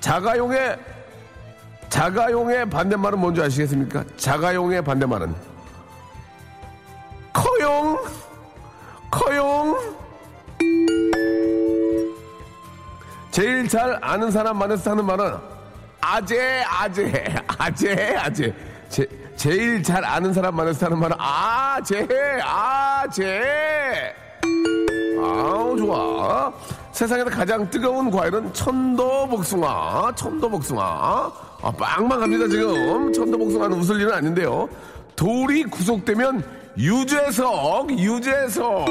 자가용의, 0.00 0.76
자가용의 1.88 2.68
반대말은 2.70 3.18
뭔지 3.18 3.42
아시겠습니까? 3.42 4.04
자가용의 4.16 4.82
반대말은 4.82 5.34
커용, 7.32 7.98
커용. 9.10 9.96
제일 13.30 13.68
잘 13.68 13.98
아는 14.00 14.30
사람 14.30 14.56
만나서 14.58 14.92
하는 14.92 15.04
말은 15.04 15.36
아재, 16.00 16.64
아재, 16.66 17.34
아재, 17.58 18.16
아재. 18.16 18.54
제, 18.88 19.06
제일 19.36 19.82
잘 19.82 20.04
아는 20.04 20.32
사람 20.32 20.56
만나서 20.56 20.86
하는 20.86 20.98
말은 20.98 21.16
아재, 21.18 22.08
아재. 22.42 24.14
아우, 25.22 25.76
좋아. 25.76 26.52
세상에서 26.92 27.28
가장 27.28 27.68
뜨거운 27.68 28.10
과일은 28.10 28.52
천도복숭아, 28.54 30.12
천도복숭아. 30.14 30.82
아, 31.62 31.70
빵만 31.78 32.20
갑니다, 32.20 32.48
지금. 32.48 33.12
천도복숭아는 33.12 33.78
웃을 33.78 34.00
일은 34.00 34.12
아닌데요. 34.14 34.68
돌이 35.14 35.64
구속되면 35.64 36.42
유재석, 36.78 37.90
유재석. 37.90 38.86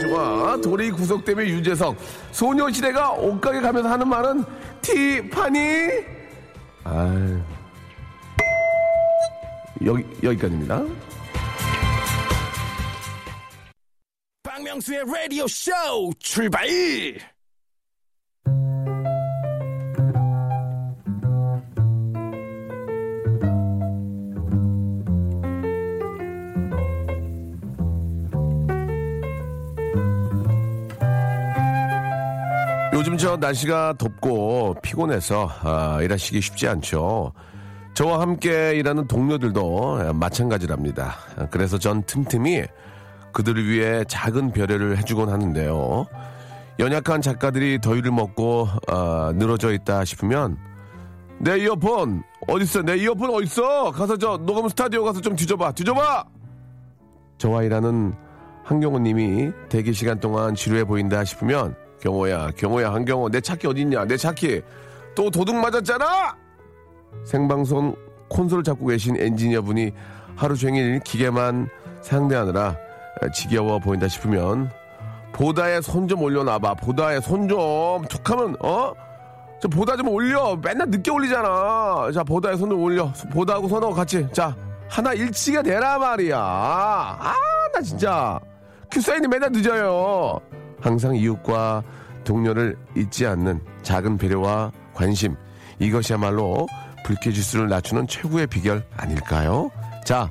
좋아. 0.00 0.56
돌이 0.62 0.90
구속되면 0.90 1.46
유재석. 1.46 1.96
소녀시대가 2.32 3.12
옷가게 3.12 3.60
가면서 3.60 3.90
하는 3.90 4.08
말은 4.08 4.44
티파니? 4.80 5.60
아유. 6.84 7.40
여기, 9.84 10.04
여기까지입니다. 10.22 10.84
박명수의 14.42 15.04
라디오 15.06 15.46
쇼 15.48 15.72
출발! 16.18 16.66
요즘 32.94 33.16
저 33.16 33.36
날씨가 33.36 33.94
덥고 33.98 34.76
피곤해서 34.82 35.50
아, 35.62 35.98
일하시기 36.02 36.40
쉽지 36.40 36.68
않죠. 36.68 37.32
저와 37.94 38.20
함께 38.20 38.74
일하는 38.74 39.06
동료들도 39.06 40.14
마찬가지랍니다. 40.14 41.16
그래서 41.50 41.78
전 41.78 42.02
틈틈이 42.02 42.62
그들을 43.32 43.68
위해 43.68 44.04
작은 44.08 44.52
배려를 44.52 44.96
해주곤 44.98 45.28
하는데요. 45.28 46.06
연약한 46.78 47.20
작가들이 47.20 47.80
더위를 47.80 48.10
먹고 48.10 48.66
아, 48.88 49.32
늘어져 49.36 49.72
있다 49.72 50.04
싶으면 50.04 50.56
내 51.38 51.58
이어폰 51.58 52.22
어딨어? 52.48 52.82
내 52.82 52.96
이어폰 52.96 53.30
어딨어? 53.30 53.90
가서 53.90 54.16
저 54.16 54.38
녹음 54.38 54.68
스타디오 54.68 55.04
가서 55.04 55.20
좀 55.20 55.36
뒤져봐. 55.36 55.72
뒤져봐. 55.72 56.24
저와 57.38 57.62
일하는 57.64 58.14
한경호님이 58.64 59.50
대기 59.68 59.92
시간 59.92 60.18
동안 60.18 60.54
지루해 60.54 60.84
보인다 60.84 61.24
싶으면 61.24 61.74
경호야, 62.00 62.52
경호야, 62.56 62.92
한경호, 62.92 63.28
내 63.30 63.40
차키 63.40 63.66
어딨냐? 63.66 64.06
내 64.06 64.16
차키 64.16 64.62
또 65.14 65.30
도둑 65.30 65.56
맞았잖아. 65.56 66.41
생방송 67.24 67.94
콘솔을 68.28 68.64
잡고 68.64 68.86
계신 68.86 69.16
엔지니어분이 69.20 69.92
하루 70.36 70.56
종일 70.56 71.00
기계만 71.00 71.68
상대하느라 72.00 72.76
지겨워 73.34 73.78
보인다 73.78 74.08
싶으면 74.08 74.70
보다에 75.32 75.80
손 75.80 76.08
좀 76.08 76.22
올려놔봐. 76.22 76.74
보다에 76.74 77.20
손 77.20 77.48
좀 77.48 78.04
툭하면 78.06 78.56
어? 78.60 78.92
저 79.60 79.68
보다 79.68 79.96
좀 79.96 80.08
올려. 80.08 80.56
맨날 80.56 80.88
늦게 80.90 81.10
올리잖아. 81.10 82.10
자 82.12 82.22
보다에 82.24 82.56
손 82.56 82.68
좀 82.68 82.80
올려. 82.82 83.10
보다하고 83.32 83.68
손하고 83.68 83.94
같이 83.94 84.26
자 84.32 84.54
하나 84.88 85.12
일치가 85.14 85.62
되라 85.62 85.98
말이야. 85.98 86.36
아 86.38 87.34
나 87.72 87.80
진짜 87.80 88.38
큐사인이 88.90 89.26
맨날 89.28 89.50
늦어요. 89.50 90.38
항상 90.80 91.14
이웃과 91.16 91.82
동료를 92.24 92.76
잊지 92.96 93.26
않는 93.26 93.60
작은 93.82 94.18
배려와 94.18 94.70
관심 94.92 95.34
이것이야말로 95.78 96.66
불쾌지수를 97.04 97.68
낮추는 97.68 98.06
최고의 98.06 98.46
비결 98.46 98.84
아닐까요? 98.96 99.70
자, 100.04 100.30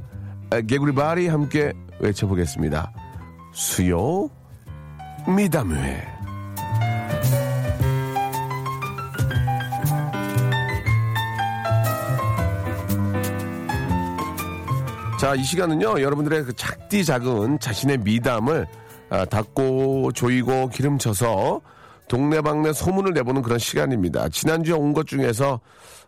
개구리바리 0.67 1.27
함께 1.27 1.73
외쳐보겠습니다. 1.99 2.91
수요 3.53 4.29
미담회 5.27 6.07
자, 15.19 15.36
이 15.36 15.43
시간은요, 15.43 16.01
여러분들의 16.01 16.45
그 16.45 16.53
작디 16.55 17.05
작은 17.05 17.60
자신의 17.60 17.99
미담을 17.99 18.65
아, 19.12 19.25
닦고 19.25 20.13
조이고 20.13 20.69
기름쳐서 20.69 21.62
동네방네 22.07 22.73
소문을 22.73 23.13
내보는 23.13 23.41
그런 23.43 23.60
시간입니다. 23.60 24.29
지난주에 24.29 24.73
온 24.73 24.93
것 24.93 25.05
중에서 25.05 25.60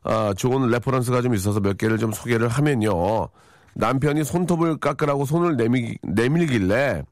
아, 0.03 0.33
좋은 0.35 0.69
reference가 0.69 1.21
좀 1.21 1.33
있어서 1.33 1.59
몇 1.59 1.77
개를 1.77 1.97
좀 1.97 2.11
소개를 2.11 2.47
하면요. 2.47 3.29
남편이 3.75 4.23
손톱을 4.23 4.77
깎으라고 4.77 5.25
손을 5.25 5.55
내밀, 5.57 5.97
내밀길래 6.03 7.03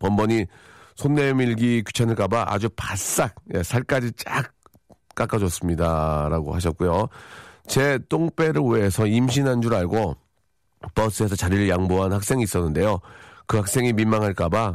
번번이 0.00 0.46
손 0.94 1.14
내밀기 1.14 1.84
귀찮을까봐 1.86 2.46
아주 2.48 2.68
바싹 2.70 3.34
예, 3.54 3.62
살까지 3.62 4.12
쫙 4.16 4.52
깎아줬습니다. 5.14 6.28
라고 6.28 6.54
하셨고요. 6.54 7.08
제 7.66 7.98
똥배를 8.08 8.62
위해서 8.62 9.06
임신한 9.06 9.62
줄 9.62 9.74
알고 9.74 10.16
버스에서 10.94 11.36
자리를 11.36 11.68
양보한 11.68 12.12
학생이 12.12 12.42
있었는데요. 12.42 13.00
그 13.46 13.56
학생이 13.56 13.92
민망할까봐 13.92 14.74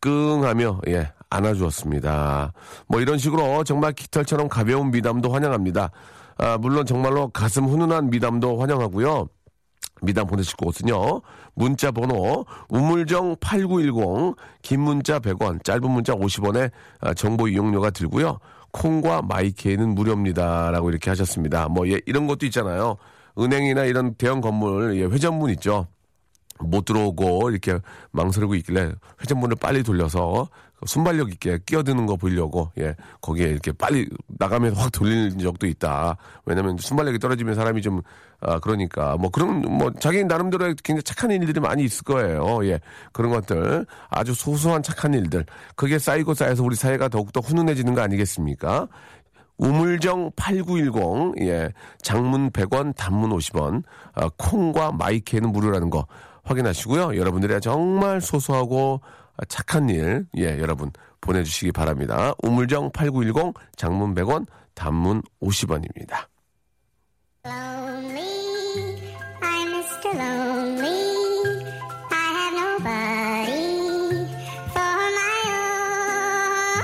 끙하며 0.00 0.80
예 0.88 1.12
안아주었습니다. 1.30 2.52
뭐 2.88 3.00
이런 3.00 3.18
식으로 3.18 3.64
정말 3.64 3.92
깃털처럼 3.92 4.48
가벼운 4.48 4.90
미담도 4.90 5.32
환영합니다. 5.32 5.90
아, 6.38 6.58
물론 6.58 6.86
정말로 6.86 7.28
가슴 7.28 7.66
훈훈한 7.66 8.10
미담도 8.10 8.60
환영하고요. 8.60 9.28
미담 10.02 10.26
보내실 10.26 10.56
곳은요. 10.56 11.22
문자 11.54 11.90
번호 11.92 12.44
우물정 12.68 13.36
8910 13.40 14.36
긴 14.62 14.80
문자 14.80 15.20
100원 15.20 15.62
짧은 15.64 15.88
문자 15.88 16.14
50원에 16.14 16.70
아, 17.00 17.14
정보 17.14 17.48
이용료가 17.48 17.90
들고요. 17.90 18.38
콩과 18.72 19.22
마이케이는 19.22 19.94
무료입니다라고 19.94 20.90
이렇게 20.90 21.10
하셨습니다. 21.10 21.68
뭐 21.68 21.88
예, 21.88 22.00
이런 22.06 22.26
것도 22.26 22.46
있잖아요. 22.46 22.96
은행이나 23.38 23.84
이런 23.84 24.14
대형 24.14 24.40
건물 24.40 24.96
예, 24.96 25.04
회전문 25.04 25.50
있죠. 25.50 25.86
못 26.58 26.84
들어오고 26.84 27.50
이렇게 27.50 27.78
망설이고 28.12 28.54
있길래 28.56 28.92
회전문을 29.20 29.56
빨리 29.56 29.82
돌려서 29.82 30.48
순발력 30.86 31.30
있게 31.30 31.58
끼어드는 31.66 32.06
거 32.06 32.16
보려고 32.16 32.70
예 32.78 32.94
거기에 33.20 33.46
이렇게 33.46 33.72
빨리 33.72 34.08
나가면 34.26 34.74
확 34.74 34.92
돌리는 34.92 35.38
적도 35.38 35.66
있다. 35.66 36.16
왜냐면 36.44 36.76
순발력이 36.78 37.18
떨어지면 37.18 37.54
사람이 37.54 37.82
좀 37.82 38.00
아, 38.40 38.58
그러니까 38.58 39.16
뭐 39.16 39.30
그런 39.30 39.60
뭐 39.60 39.92
자기 40.00 40.24
나름대로 40.24 40.66
굉장히 40.82 41.02
착한 41.02 41.30
일들이 41.30 41.60
많이 41.60 41.84
있을 41.84 42.04
거예요. 42.04 42.64
예 42.66 42.80
그런 43.12 43.30
것들 43.32 43.86
아주 44.08 44.34
소소한 44.34 44.82
착한 44.82 45.14
일들 45.14 45.44
그게 45.76 45.98
쌓이고 45.98 46.34
쌓여서 46.34 46.62
우리 46.62 46.74
사회가 46.76 47.08
더욱더 47.08 47.40
훈훈해지는 47.40 47.94
거 47.94 48.00
아니겠습니까? 48.00 48.88
우물정 49.58 50.32
8910, 50.34 51.40
예, 51.42 51.72
장문 52.02 52.50
100원, 52.50 52.96
단문 52.96 53.30
50원, 53.30 53.84
아, 54.14 54.28
콩과 54.36 54.92
마이케는 54.92 55.52
무료라는 55.52 55.88
거 55.88 56.06
확인하시고요. 56.42 57.16
여러분들의 57.16 57.60
정말 57.60 58.20
소소하고 58.20 59.00
착한 59.48 59.88
일, 59.88 60.26
예, 60.36 60.58
여러분 60.58 60.90
보내주시기 61.20 61.72
바랍니다. 61.72 62.34
우물정 62.42 62.90
8910, 62.92 63.54
장문 63.76 64.14
100원, 64.14 64.46
단문 64.74 65.22
50원입니다. 65.42 66.26
Lonely, 67.44 69.02
I'm 69.40 69.72
Mr. 69.72 70.14
Lonely. 70.14 71.10
I 72.10 72.14
have 72.38 72.54
nobody 72.60 73.66
for 74.70 75.02
my 75.16 75.36
own. 75.50 76.82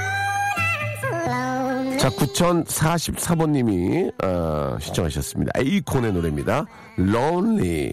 I'm 0.56 0.92
so 1.00 1.08
lonely. 1.30 1.98
자, 1.98 2.10
9044번님이 2.10 4.12
어, 4.24 4.78
신청하셨습니다. 4.80 5.52
에이콘의 5.56 6.12
노래입니다. 6.12 6.64
Lonely. 6.98 7.92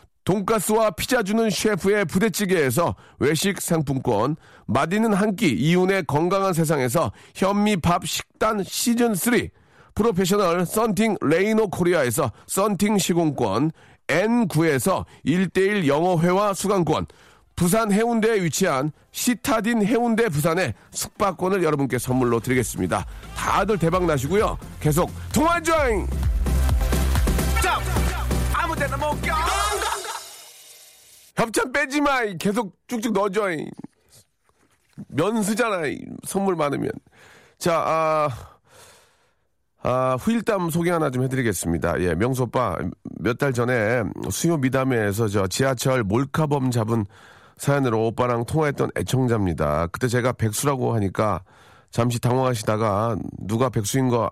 돈가스와 0.23 0.91
피자 0.91 1.23
주는 1.23 1.49
셰프의 1.49 2.05
부대찌개에서 2.05 2.95
외식 3.19 3.59
상품권, 3.59 4.35
맛있는 4.67 5.13
한 5.13 5.35
끼 5.35 5.47
이윤의 5.49 6.05
건강한 6.07 6.53
세상에서 6.53 7.11
현미밥 7.35 8.05
식단 8.05 8.63
시즌 8.63 9.15
3, 9.15 9.47
프로페셔널 9.95 10.65
썬팅 10.65 11.17
레이노 11.21 11.69
코리아에서 11.69 12.31
썬팅 12.47 12.97
시공권, 12.97 13.71
N9에서 14.07 15.05
1대1 15.25 15.87
영어회화 15.87 16.53
수강권, 16.53 17.07
부산 17.55 17.91
해운대에 17.91 18.43
위치한 18.43 18.91
시타딘 19.11 19.85
해운대 19.85 20.29
부산의 20.29 20.73
숙박권을 20.91 21.63
여러분께 21.63 21.97
선물로 21.99 22.39
드리겠습니다. 22.39 23.05
다들 23.35 23.77
대박 23.77 24.05
나시고요. 24.05 24.57
계속 24.79 25.11
통화 25.33 25.61
조잉! 25.61 26.07
협찬 31.41 31.71
빼지 31.71 32.01
마. 32.01 32.21
이. 32.23 32.37
계속 32.37 32.77
쭉쭉 32.87 33.13
넣어줘. 33.13 33.51
이. 33.51 33.67
면수잖아. 35.07 35.87
이. 35.87 35.97
선물 36.23 36.55
많으면. 36.55 36.91
자, 37.57 37.79
아, 37.79 38.29
아, 39.83 40.15
후일담 40.19 40.69
소개 40.69 40.91
하나 40.91 41.09
좀 41.09 41.23
해드리겠습니다. 41.23 41.99
예, 42.01 42.13
명수 42.13 42.43
오빠, 42.43 42.77
몇 43.19 43.37
달 43.39 43.53
전에 43.53 44.03
수요 44.29 44.57
미담회에서 44.57 45.27
저 45.27 45.47
지하철 45.47 46.03
몰카범 46.03 46.69
잡은 46.69 47.05
사연으로 47.57 48.05
오빠랑 48.07 48.45
통화했던 48.45 48.91
애청자입니다. 48.95 49.87
그때 49.87 50.07
제가 50.07 50.33
백수라고 50.33 50.93
하니까 50.95 51.43
잠시 51.89 52.19
당황하시다가 52.19 53.17
누가 53.39 53.69
백수인 53.69 54.09
거 54.09 54.29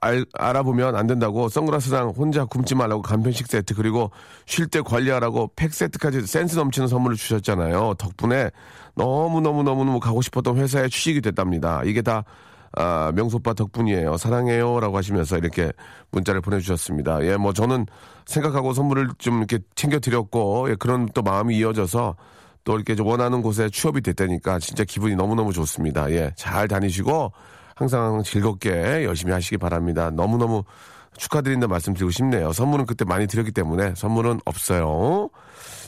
알, 0.00 0.24
알아보면 0.34 0.96
안 0.96 1.06
된다고 1.06 1.48
선글라스랑 1.48 2.10
혼자 2.10 2.44
굶지 2.44 2.74
말라고 2.74 3.02
간편식 3.02 3.46
세트 3.46 3.74
그리고 3.74 4.10
쉴 4.46 4.66
때 4.66 4.80
관리하라고 4.80 5.50
팩 5.56 5.72
세트까지 5.72 6.26
센스 6.26 6.56
넘치는 6.56 6.88
선물을 6.88 7.16
주셨잖아요. 7.16 7.94
덕분에 7.98 8.50
너무너무너무너무 8.94 10.00
가고 10.00 10.22
싶었던 10.22 10.56
회사에 10.56 10.88
취직이 10.88 11.20
됐답니다. 11.20 11.82
이게 11.84 12.02
다 12.02 12.24
아, 12.72 13.12
명소빠 13.14 13.54
덕분이에요. 13.54 14.18
사랑해요. 14.18 14.78
라고 14.80 14.96
하시면서 14.98 15.38
이렇게 15.38 15.72
문자를 16.10 16.40
보내주셨습니다. 16.40 17.24
예, 17.24 17.36
뭐 17.36 17.52
저는 17.52 17.86
생각하고 18.26 18.74
선물을 18.74 19.08
좀 19.18 19.38
이렇게 19.38 19.58
챙겨드렸고, 19.74 20.70
예, 20.70 20.74
그런 20.74 21.08
또 21.14 21.22
마음이 21.22 21.56
이어져서 21.56 22.16
또 22.64 22.74
이렇게 22.74 22.94
좀 22.94 23.06
원하는 23.06 23.40
곳에 23.40 23.70
취업이 23.70 24.02
됐다니까 24.02 24.58
진짜 24.58 24.84
기분이 24.84 25.16
너무너무 25.16 25.52
좋습니다. 25.52 26.10
예, 26.12 26.32
잘 26.36 26.68
다니시고 26.68 27.32
항상 27.78 28.24
즐겁게 28.24 29.04
열심히 29.04 29.32
하시기 29.32 29.56
바랍니다. 29.56 30.10
너무너무 30.10 30.64
축하드린다 31.16 31.68
말씀드리고 31.68 32.10
싶네요. 32.10 32.52
선물은 32.52 32.86
그때 32.86 33.04
많이 33.04 33.28
드렸기 33.28 33.52
때문에 33.52 33.94
선물은 33.94 34.40
없어요. 34.44 35.30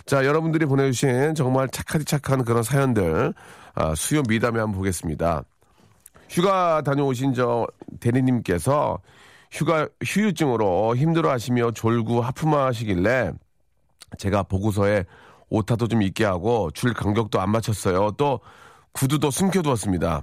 자, 0.07 0.25
여러분들이 0.25 0.67
보내주신 0.67 1.35
정말 1.35 1.69
착하디 1.69 2.05
착한 2.05 2.45
그런 2.45 2.63
사연들, 2.63 3.35
아, 3.75 3.95
수요 3.97 4.23
미담에 4.29 4.61
한번 4.61 4.77
보겠습니다. 4.77 5.43
휴가 6.29 6.81
다녀오신 6.83 7.35
저 7.35 7.67
대리님께서 7.99 9.01
휴가 9.51 9.89
휴유증으로 10.01 10.95
힘들어하시며 10.95 11.73
졸고 11.73 12.21
하품하시길래 12.21 13.33
제가 14.17 14.45
보고서에 14.45 15.07
오타도 15.49 15.89
좀 15.89 16.03
있게 16.03 16.25
하고 16.25 16.71
줄 16.71 16.95
간격도 16.95 17.41
안 17.41 17.51
맞췄어요. 17.51 18.13
또 18.13 18.39
구두도 18.93 19.33
숨겨두었습니다. 19.33 20.23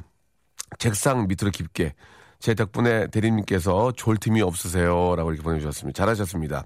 책상 0.80 1.28
밑으로 1.28 1.52
깊게 1.52 1.94
제 2.40 2.54
덕분에 2.54 3.08
대리님께서 3.08 3.94
졸 3.96 4.18
틈이 4.18 4.42
없으세요 4.42 5.16
라고 5.16 5.32
이렇게 5.32 5.44
보내주셨습니다. 5.44 5.98
잘하셨습니다. 5.98 6.64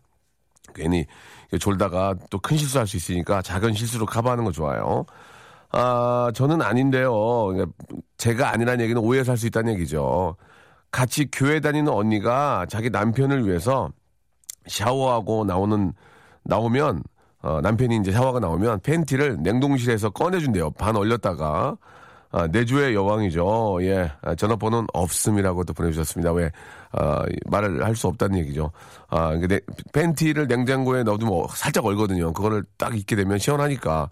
괜히 0.74 1.06
졸다가 1.60 2.16
또 2.30 2.40
큰 2.40 2.58
실수할 2.58 2.88
수 2.88 2.98
있으니까 2.98 3.42
작은 3.42 3.74
실수로 3.74 4.06
커버하는 4.06 4.44
거 4.44 4.52
좋아요. 4.52 5.06
아, 5.72 6.32
저는 6.34 6.62
아닌데요. 6.62 7.12
그러니까 7.48 7.72
제가 8.18 8.52
아니라는 8.52 8.82
얘기는 8.84 9.02
오해 9.02 9.24
살수 9.24 9.48
있다는 9.48 9.74
얘기죠. 9.74 10.36
같이 10.92 11.30
교회 11.32 11.60
다니는 11.62 11.92
언니가 11.92 12.66
자기 12.70 12.90
남편을 12.90 13.48
위해서 13.48 13.90
샤워하고 14.68 15.46
나오는, 15.46 15.94
나오면, 16.44 17.04
어, 17.42 17.62
남편이 17.62 17.98
이제 17.98 18.12
샤워가 18.12 18.40
나오면 18.40 18.82
팬티를 18.82 19.38
냉동실에서 19.42 20.10
꺼내준대요. 20.10 20.72
반 20.72 20.96
얼렸다가. 20.98 21.78
아, 22.32 22.48
내주의 22.48 22.96
여왕이죠. 22.96 23.80
예. 23.82 24.12
아, 24.22 24.36
전화번호는 24.36 24.88
없음이라고 24.94 25.64
또 25.66 25.74
보내주셨습니다. 25.74 26.32
왜, 26.32 26.50
아, 26.94 27.24
말을 27.46 27.84
할 27.84 27.96
수 27.96 28.08
없다는 28.08 28.40
얘기죠. 28.40 28.72
아, 29.10 29.32
근데 29.38 29.60
팬티를 29.94 30.48
냉장고에 30.48 31.04
넣어두면 31.04 31.48
살짝 31.56 31.86
얼거든요. 31.86 32.32
그거를 32.34 32.64
딱 32.78 32.98
입게 32.98 33.16
되면 33.16 33.38
시원하니까. 33.38 34.10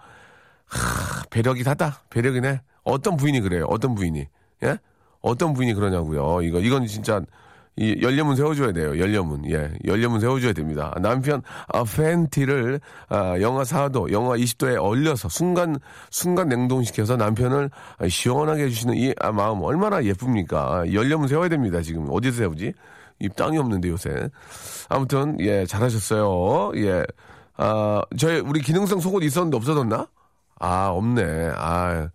하, 0.68 1.24
배력이 1.30 1.64
하다. 1.64 2.02
배력이네. 2.10 2.62
어떤 2.84 3.16
부인이 3.18 3.40
그래요? 3.42 3.66
어떤 3.70 3.96
부인이? 3.96 4.28
예? 4.64 4.78
어떤 5.22 5.54
부인이 5.54 5.74
그러냐고요. 5.74 6.42
이거 6.44 6.60
이건 6.60 6.86
진짜 6.88 7.22
이 7.80 7.96
연료문 8.02 8.36
세워줘야 8.36 8.74
돼요. 8.74 9.00
연료문. 9.00 9.50
예, 9.50 9.72
연료문 9.86 10.20
세워줘야 10.20 10.52
됩니다. 10.52 10.94
남편 11.02 11.42
아, 11.70 11.86
팬티를 11.86 12.82
아, 13.08 13.40
영하 13.40 13.64
4도, 13.64 14.12
영하 14.12 14.36
20도에 14.36 14.78
얼려서 14.84 15.30
순간 15.30 15.78
순간 16.12 16.50
냉동시켜서 16.50 17.16
남편을 17.16 17.70
아, 17.98 18.08
시원하게 18.10 18.64
해주시는 18.64 18.96
이 18.96 19.14
아, 19.22 19.32
마음 19.32 19.62
얼마나 19.62 20.04
예쁩니까? 20.04 20.92
연료문 20.92 21.30
세워야 21.30 21.48
됩니다. 21.48 21.82
지금 21.82 22.08
어디서 22.10 22.40
세우지? 22.40 22.74
이 23.22 23.30
땅이 23.30 23.58
없는데 23.58 23.88
요새. 23.88 24.30
아무튼 24.90 25.38
예 25.40 25.66
잘하셨어요. 25.66 26.74
예. 26.84 27.06
아 27.56 28.02
저희 28.18 28.42
우리 28.42 28.60
기능성 28.62 29.00
속옷 29.00 29.24
있었는데 29.24 29.56
없어졌나? 29.56 30.06
아, 30.60 30.88
없네. 30.90 31.52
아, 31.56 32.10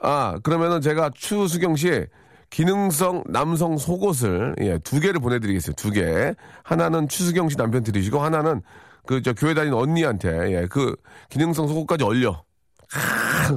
아, 0.00 0.38
그러면은 0.42 0.80
제가 0.80 1.10
추수경 1.14 1.76
씨 1.76 2.06
기능성 2.54 3.24
남성 3.26 3.76
속옷을 3.76 4.54
예, 4.60 4.78
두 4.78 5.00
개를 5.00 5.18
보내드리겠습니다. 5.18 5.82
두 5.82 5.90
개. 5.90 6.32
하나는 6.62 7.08
추수경 7.08 7.48
씨 7.48 7.56
남편 7.56 7.82
드리시고 7.82 8.20
하나는 8.20 8.62
그 9.06 9.20
저 9.22 9.32
교회 9.32 9.54
다니는 9.54 9.76
언니한테 9.76 10.52
예, 10.52 10.66
그 10.70 10.94
기능성 11.30 11.66
속옷까지 11.66 12.04
얼려. 12.04 12.44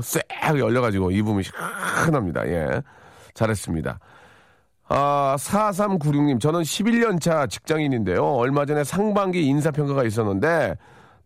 쎄 0.01 0.19
열려가지고 0.43 1.11
입으면 1.11 1.43
시원합니다. 1.43 2.47
예. 2.47 2.81
잘했습니다. 3.35 3.99
아, 4.89 5.35
4396님, 5.37 6.41
저는 6.41 6.61
11년 6.61 7.21
차 7.21 7.45
직장인인데요. 7.45 8.25
얼마 8.25 8.65
전에 8.65 8.83
상반기 8.83 9.45
인사평가가 9.45 10.05
있었는데, 10.05 10.75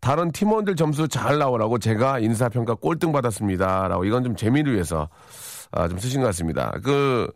다른 0.01 0.31
팀원들 0.33 0.75
점수 0.75 1.07
잘 1.07 1.37
나오라고 1.37 1.77
제가 1.77 2.19
인사평가 2.19 2.73
꼴등 2.73 3.13
받았습니다. 3.13 3.87
라고 3.87 4.03
이건 4.03 4.25
좀 4.25 4.35
재미를 4.35 4.73
위해서 4.73 5.07
아, 5.71 5.87
좀 5.87 5.99
쓰신 5.99 6.19
것 6.19 6.27
같습니다. 6.27 6.73
그 6.83 7.31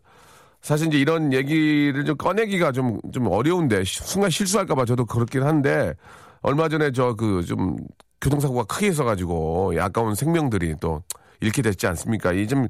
사실 0.62 0.88
이제 0.88 0.98
이런 0.98 1.32
얘기를 1.32 2.04
좀 2.04 2.16
꺼내기가 2.16 2.72
좀, 2.72 2.98
좀 3.12 3.28
어려운데 3.28 3.84
순간 3.84 4.30
실수할까봐 4.30 4.84
저도 4.84 5.04
그렇긴 5.06 5.42
한데 5.44 5.94
얼마 6.42 6.68
전에 6.68 6.90
저 6.92 7.14
그 7.14 7.42
좀 7.46 7.76
교통사고가 8.20 8.64
크게 8.64 8.88
있어가지고 8.88 9.74
아까운 9.80 10.14
생명들이 10.14 10.76
또 10.80 11.02
잃게 11.40 11.62
됐지 11.62 11.86
않습니까? 11.86 12.32
이 12.32 12.46
좀 12.48 12.66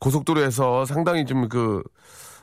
고속도로에서 0.00 0.84
상당히 0.84 1.24
좀 1.24 1.48
그 1.48 1.82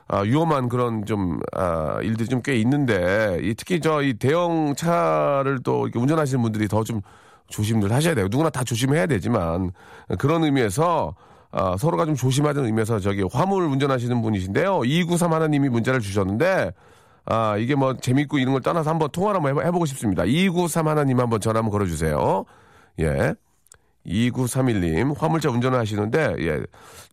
아, 0.08 0.20
위험한 0.20 0.70
그런 0.70 1.04
좀, 1.06 1.40
아, 1.54 1.98
일들이 2.04 2.30
좀 2.30 2.42
꽤 2.44 2.56
있는데, 2.58 3.40
이 3.42 3.56
특히 3.56 3.80
저 3.82 4.04
이 4.04 4.14
대형 4.14 4.76
차를 4.76 5.60
또 5.64 5.90
운전하시는 5.96 6.42
분들이 6.44 6.68
더 6.68 6.84
좀 6.84 7.02
조심들 7.50 7.92
하셔야 7.92 8.14
돼요. 8.14 8.28
누구나 8.30 8.52
다 8.52 8.64
조심해야 8.64 9.08
되지만, 9.08 9.72
그런 10.20 10.44
의미에서, 10.44 11.16
아, 11.58 11.78
서로가 11.78 12.06
좀 12.06 12.16
조심하는 12.16 12.66
의미에서 12.66 13.00
저기 13.00 13.24
화물 13.32 13.64
운전하시는 13.64 14.22
분이신데요. 14.22 14.82
293 14.84 15.32
하나님이 15.32 15.70
문자를 15.70 16.02
주셨는데, 16.02 16.74
아, 17.26 17.56
이게 17.58 17.76
뭐 17.76 17.96
재밌고 17.96 18.40
이런 18.40 18.52
걸 18.52 18.62
떠나서 18.62 18.90
한번 18.90 19.10
통화를 19.10 19.38
한번 19.38 19.52
해보, 19.52 19.62
해보고 19.66 19.86
싶습니다. 19.86 20.26
293 20.26 20.90
하나님 20.90 21.22
한번 21.22 21.40
전화 21.40 21.60
한번 21.60 21.72
걸어주세요. 21.72 22.44
예. 23.00 23.34
2931님, 24.06 25.18
화물차 25.18 25.50
운전을 25.50 25.80
하시는데, 25.80 26.36
예, 26.40 26.60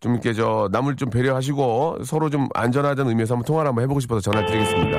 좀 0.01 0.13
이렇게 0.13 0.35
저, 0.35 0.69
남을 0.73 0.97
좀 0.97 1.09
배려하시고, 1.09 1.99
서로 2.05 2.29
좀 2.29 2.49
안전하다는 2.53 3.11
의미에서 3.11 3.35
한번 3.35 3.47
통화를 3.47 3.69
한번 3.69 3.85
해보고 3.85 4.01
싶어서 4.01 4.21
전화 4.21 4.45
드리겠습니다. 4.45 4.99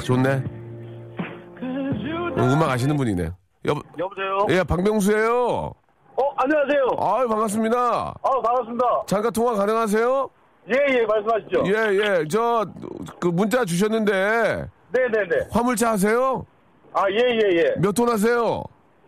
크, 0.00 0.04
좋네. 0.04 0.44
어, 2.36 2.42
음악 2.52 2.70
아시는 2.70 2.96
분이네. 2.96 3.22
여, 3.22 3.74
여보세요? 3.98 4.46
예, 4.50 4.64
박명수예요 4.64 5.72
어, 6.16 6.32
안녕하세요. 6.36 6.86
아유, 6.98 7.28
반갑습니다. 7.28 7.76
아, 8.22 8.30
반갑습니다. 8.42 8.84
잠깐 9.06 9.32
통화 9.32 9.54
가능하세요? 9.54 10.30
예, 10.70 10.94
예, 10.96 11.06
말씀하시죠. 11.06 11.62
예, 11.66 11.98
예, 12.20 12.24
저, 12.30 12.64
그 13.18 13.28
문자 13.28 13.64
주셨는데, 13.64 14.64
네네네. 14.92 15.48
화물차 15.50 15.90
하세요? 15.92 16.46
아, 16.92 17.02
예, 17.10 17.16
예, 17.16 17.58
예. 17.58 17.74
몇 17.78 17.92
톤 17.92 18.08
하세요? 18.08 18.62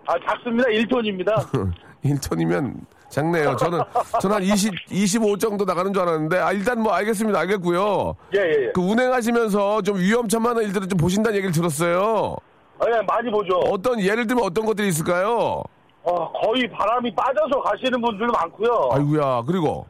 아, 0.07 0.15
작습니다. 0.29 0.69
1톤입니다. 0.69 1.73
1톤이면 2.05 2.75
작네요. 3.09 3.55
저는, 3.57 3.81
저는 4.21 4.37
한 4.37 4.43
20, 4.43 4.75
25 4.91 5.39
정도 5.39 5.65
나가는 5.65 5.93
줄 5.93 6.03
알았는데, 6.03 6.39
아, 6.39 6.51
일단 6.53 6.81
뭐 6.83 6.93
알겠습니다. 6.93 7.39
알겠고요. 7.39 8.17
예, 8.35 8.41
예, 8.41 8.65
예. 8.67 8.73
그 8.75 8.81
운행하시면서 8.81 9.83
좀 9.83 9.97
위험천만한 9.99 10.65
일들을 10.65 10.89
좀 10.89 10.97
보신다는 10.99 11.37
얘기를 11.37 11.55
들었어요. 11.55 12.37
아, 12.81 12.85
예, 12.89 13.01
많이 13.07 13.31
보죠. 13.31 13.57
어떤 13.71 14.01
예를 14.01 14.27
들면 14.27 14.45
어떤 14.45 14.67
것들이 14.67 14.89
있을까요? 14.89 15.63
어, 16.07 16.31
거의 16.33 16.71
바람이 16.71 17.13
빠져서 17.15 17.61
가시는 17.63 18.01
분들도 18.01 18.33
많고요. 18.33 18.91
아이고야 18.93 19.43
그리고 19.47 19.87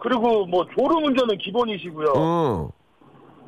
그리고 0.00 0.44
뭐 0.46 0.66
졸음 0.76 1.04
운전은 1.04 1.38
기본이시고요. 1.38 2.12
응. 2.16 2.68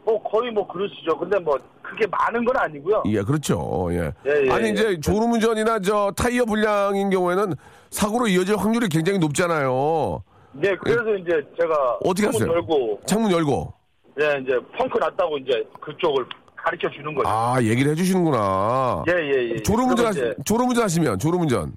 뭐 0.04 0.22
거의 0.22 0.50
뭐 0.52 0.66
그러시죠. 0.66 1.18
근데 1.18 1.38
뭐 1.40 1.58
그게 1.82 2.06
많은 2.06 2.44
건 2.44 2.56
아니고요. 2.56 3.02
예, 3.06 3.22
그렇죠. 3.22 3.88
예. 3.90 4.12
예, 4.26 4.46
예, 4.46 4.50
아니, 4.50 4.66
예. 4.66 4.68
이제 4.70 5.00
졸음운전이나 5.00 5.80
저 5.80 6.12
타이어 6.16 6.44
불량인 6.44 7.10
경우에는 7.10 7.54
사고로 7.90 8.28
이어질 8.28 8.56
확률이 8.56 8.88
굉장히 8.88 9.18
높잖아요. 9.18 10.22
네, 10.52 10.76
그래서 10.76 11.14
이제 11.16 11.42
제가 11.60 11.98
어떻게 12.04 12.22
창문 12.22 12.42
하세요? 12.42 12.52
열고 12.52 13.00
창문 13.06 13.32
열고. 13.32 13.72
예, 14.20 14.40
이제 14.42 14.58
펑크 14.78 14.98
났다고 14.98 15.38
이제 15.38 15.64
그쪽을 15.80 16.26
가르쳐 16.56 16.88
주는 16.90 17.14
거죠. 17.14 17.28
아, 17.28 17.60
얘기를 17.62 17.90
해주시는구나. 17.92 19.04
예, 19.08 19.12
예, 19.12 19.50
예. 19.54 19.62
졸음운전, 19.62 20.06
하시, 20.06 20.20
졸음운전 20.44 20.84
하시면, 20.84 21.18
졸음운전. 21.18 21.72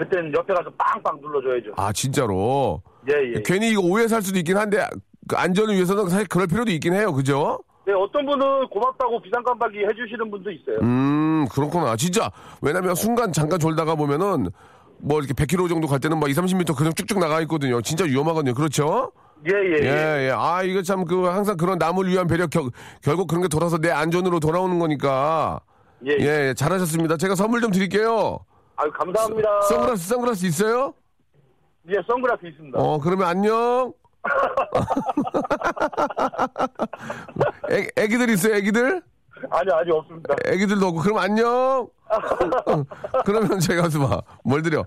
그때는 0.00 0.32
옆에 0.32 0.54
가서 0.54 0.70
빵빵 0.78 1.20
눌러줘야죠. 1.20 1.72
아, 1.76 1.92
진짜로. 1.92 2.82
예, 3.10 3.34
예. 3.36 3.42
괜히 3.44 3.70
이거 3.70 3.82
오해 3.82 4.08
살 4.08 4.22
수도 4.22 4.38
있긴 4.38 4.56
한데, 4.56 4.82
그 5.28 5.36
안전을 5.36 5.74
위해서는 5.74 6.08
사실 6.08 6.26
그럴 6.26 6.46
필요도 6.46 6.70
있긴 6.70 6.94
해요. 6.94 7.12
그죠? 7.12 7.58
네, 7.86 7.92
어떤 7.92 8.24
분은 8.24 8.68
고맙다고 8.68 9.20
비상 9.20 9.42
깜빡이 9.42 9.78
해주시는 9.78 10.30
분도 10.30 10.50
있어요. 10.50 10.78
음, 10.82 11.46
그렇구나. 11.50 11.96
진짜. 11.96 12.30
왜냐면 12.62 12.94
순간 12.94 13.30
잠깐 13.32 13.58
졸다가 13.58 13.94
보면은, 13.94 14.48
뭐 14.98 15.18
이렇게 15.18 15.34
100km 15.34 15.68
정도 15.68 15.86
갈 15.86 16.00
때는 16.00 16.18
막 16.18 16.30
2, 16.30 16.32
30m 16.32 16.74
그냥 16.76 16.92
쭉쭉 16.94 17.18
나가 17.18 17.40
있거든요. 17.42 17.82
진짜 17.82 18.04
위험하거든요. 18.04 18.54
그렇죠? 18.54 19.12
예, 19.46 19.52
예, 19.54 19.82
예, 19.82 19.86
예. 19.86 20.26
예. 20.28 20.32
아, 20.34 20.62
이거 20.62 20.82
참, 20.82 21.04
그, 21.04 21.24
항상 21.24 21.56
그런 21.58 21.78
남을 21.78 22.08
위한 22.08 22.26
배려, 22.26 22.46
겨, 22.46 22.68
결국 23.02 23.26
그런 23.26 23.42
게 23.42 23.48
돌아서 23.48 23.78
내 23.78 23.90
안전으로 23.90 24.40
돌아오는 24.40 24.78
거니까. 24.78 25.60
예, 26.06 26.12
예. 26.12 26.16
예, 26.20 26.48
예, 26.48 26.54
잘하셨습니다. 26.54 27.18
제가 27.18 27.34
선물 27.34 27.60
좀 27.60 27.70
드릴게요. 27.70 28.38
아유, 28.80 28.90
감사합니다. 28.92 29.60
선글라스, 29.62 30.08
선글라스 30.08 30.46
있어요? 30.46 30.94
예, 31.88 31.96
선글라스 32.08 32.46
있습니다. 32.46 32.78
어, 32.78 32.98
그러면 32.98 33.28
안녕. 33.28 33.92
애, 37.70 37.88
애기들 37.96 38.30
있어요, 38.30 38.54
애기들? 38.54 39.02
아니요, 39.50 39.74
아직 39.74 39.90
없습니다. 39.92 40.34
애기들도 40.46 40.86
없고, 40.86 41.00
그럼 41.00 41.18
안녕. 41.18 41.88
그러면 43.26 43.60
제가 43.60 43.82
가서 43.82 44.06
봐. 44.06 44.22
뭘 44.44 44.62
드려? 44.62 44.84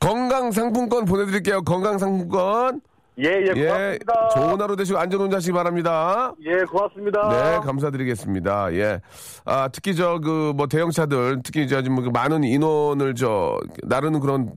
건강상품권 0.00 1.04
보내드릴게요. 1.04 1.62
건강상품권. 1.62 2.80
예, 3.18 3.28
예, 3.28 3.52
예, 3.56 3.64
고맙습니다. 3.64 4.28
좋은 4.34 4.60
하루 4.60 4.76
되시고 4.76 4.98
안전운전 4.98 5.38
하시기 5.38 5.52
바랍니다. 5.52 6.34
예, 6.44 6.64
고맙습니다. 6.64 7.28
네, 7.28 7.66
감사드리겠습니다. 7.66 8.74
예. 8.74 9.00
아, 9.46 9.68
특히 9.72 9.94
저, 9.94 10.18
그, 10.18 10.52
뭐, 10.54 10.66
대형차들, 10.66 11.40
특히 11.42 11.64
이제 11.64 11.76
아주 11.76 11.90
뭐 11.90 12.04
많은 12.10 12.44
인원을 12.44 13.14
저, 13.14 13.58
나르는 13.84 14.20
그런, 14.20 14.52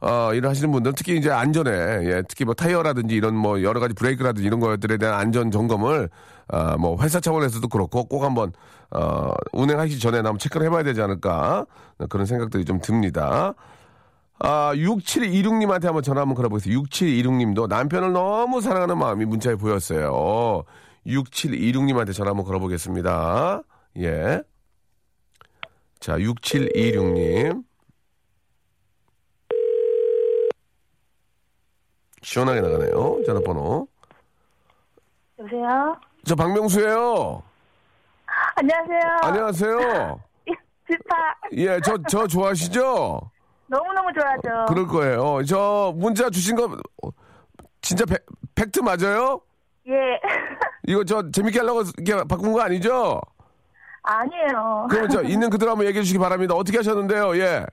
어, 0.00 0.30
일을 0.32 0.48
하시는 0.48 0.70
분들, 0.70 0.92
특히 0.94 1.16
이제 1.16 1.30
안전에, 1.30 1.70
예, 1.70 2.22
특히 2.28 2.44
뭐 2.44 2.54
타이어라든지 2.54 3.16
이런 3.16 3.34
뭐 3.34 3.62
여러 3.62 3.80
가지 3.80 3.94
브레이크라든지 3.94 4.46
이런 4.46 4.60
것들에 4.60 4.96
대한 4.96 5.18
안전 5.18 5.50
점검을, 5.50 6.08
아, 6.48 6.76
뭐 6.76 6.96
회사 7.02 7.18
차원에서도 7.18 7.66
그렇고 7.66 8.04
꼭 8.04 8.22
한번, 8.22 8.52
어, 8.92 9.32
운행하기 9.52 9.98
전에 9.98 10.18
한번 10.18 10.38
체크를 10.38 10.66
해봐야 10.66 10.84
되지 10.84 11.02
않을까. 11.02 11.66
그런 12.08 12.26
생각들이 12.26 12.64
좀 12.64 12.80
듭니다. 12.80 13.54
아, 14.40 14.72
6726님한테 14.74 15.84
한번 15.84 16.02
전화 16.02 16.22
한번 16.22 16.34
걸어보겠습니다. 16.34 16.80
6726님도 16.82 17.68
남편을 17.68 18.12
너무 18.12 18.60
사랑하는 18.60 18.98
마음이 18.98 19.24
문자에 19.24 19.54
보였어요. 19.54 20.64
6726님한테 21.06 22.12
전화 22.12 22.30
한번 22.30 22.44
걸어보겠습니다. 22.44 23.62
예. 23.98 24.42
자, 26.00 26.18
6726님. 26.18 27.64
시원하게 32.22 32.60
나가네요. 32.62 33.22
전화번호. 33.26 33.86
여보세요? 35.38 35.96
저 36.24 36.34
박명수예요. 36.34 37.42
안녕하세요. 38.56 39.00
안녕하세요. 39.22 40.20
스파 40.86 41.34
예, 41.52 41.80
저, 41.80 41.96
저 42.08 42.26
좋아하시죠? 42.26 43.30
너무너무 43.66 44.08
좋아하죠. 44.12 44.66
그럴 44.68 44.86
거예요. 44.86 45.42
저 45.44 45.92
문자 45.96 46.28
주신 46.30 46.56
거 46.56 46.76
진짜 47.80 48.04
팩, 48.04 48.24
팩트 48.54 48.80
맞아요? 48.80 49.40
예. 49.88 49.92
이거 50.86 51.04
저 51.04 51.30
재밌게 51.30 51.60
하려고 51.60 51.82
이렇게 51.98 52.24
바꾼 52.28 52.52
거 52.52 52.60
아니죠? 52.60 53.20
아니에요. 54.02 54.86
그럼 54.90 55.08
저 55.08 55.22
있는 55.22 55.48
그대로 55.50 55.72
한번 55.72 55.86
얘기해 55.86 56.02
주시기 56.02 56.18
바랍니다. 56.18 56.54
어떻게 56.54 56.78
하셨는데요? 56.78 57.36
예. 57.38 57.64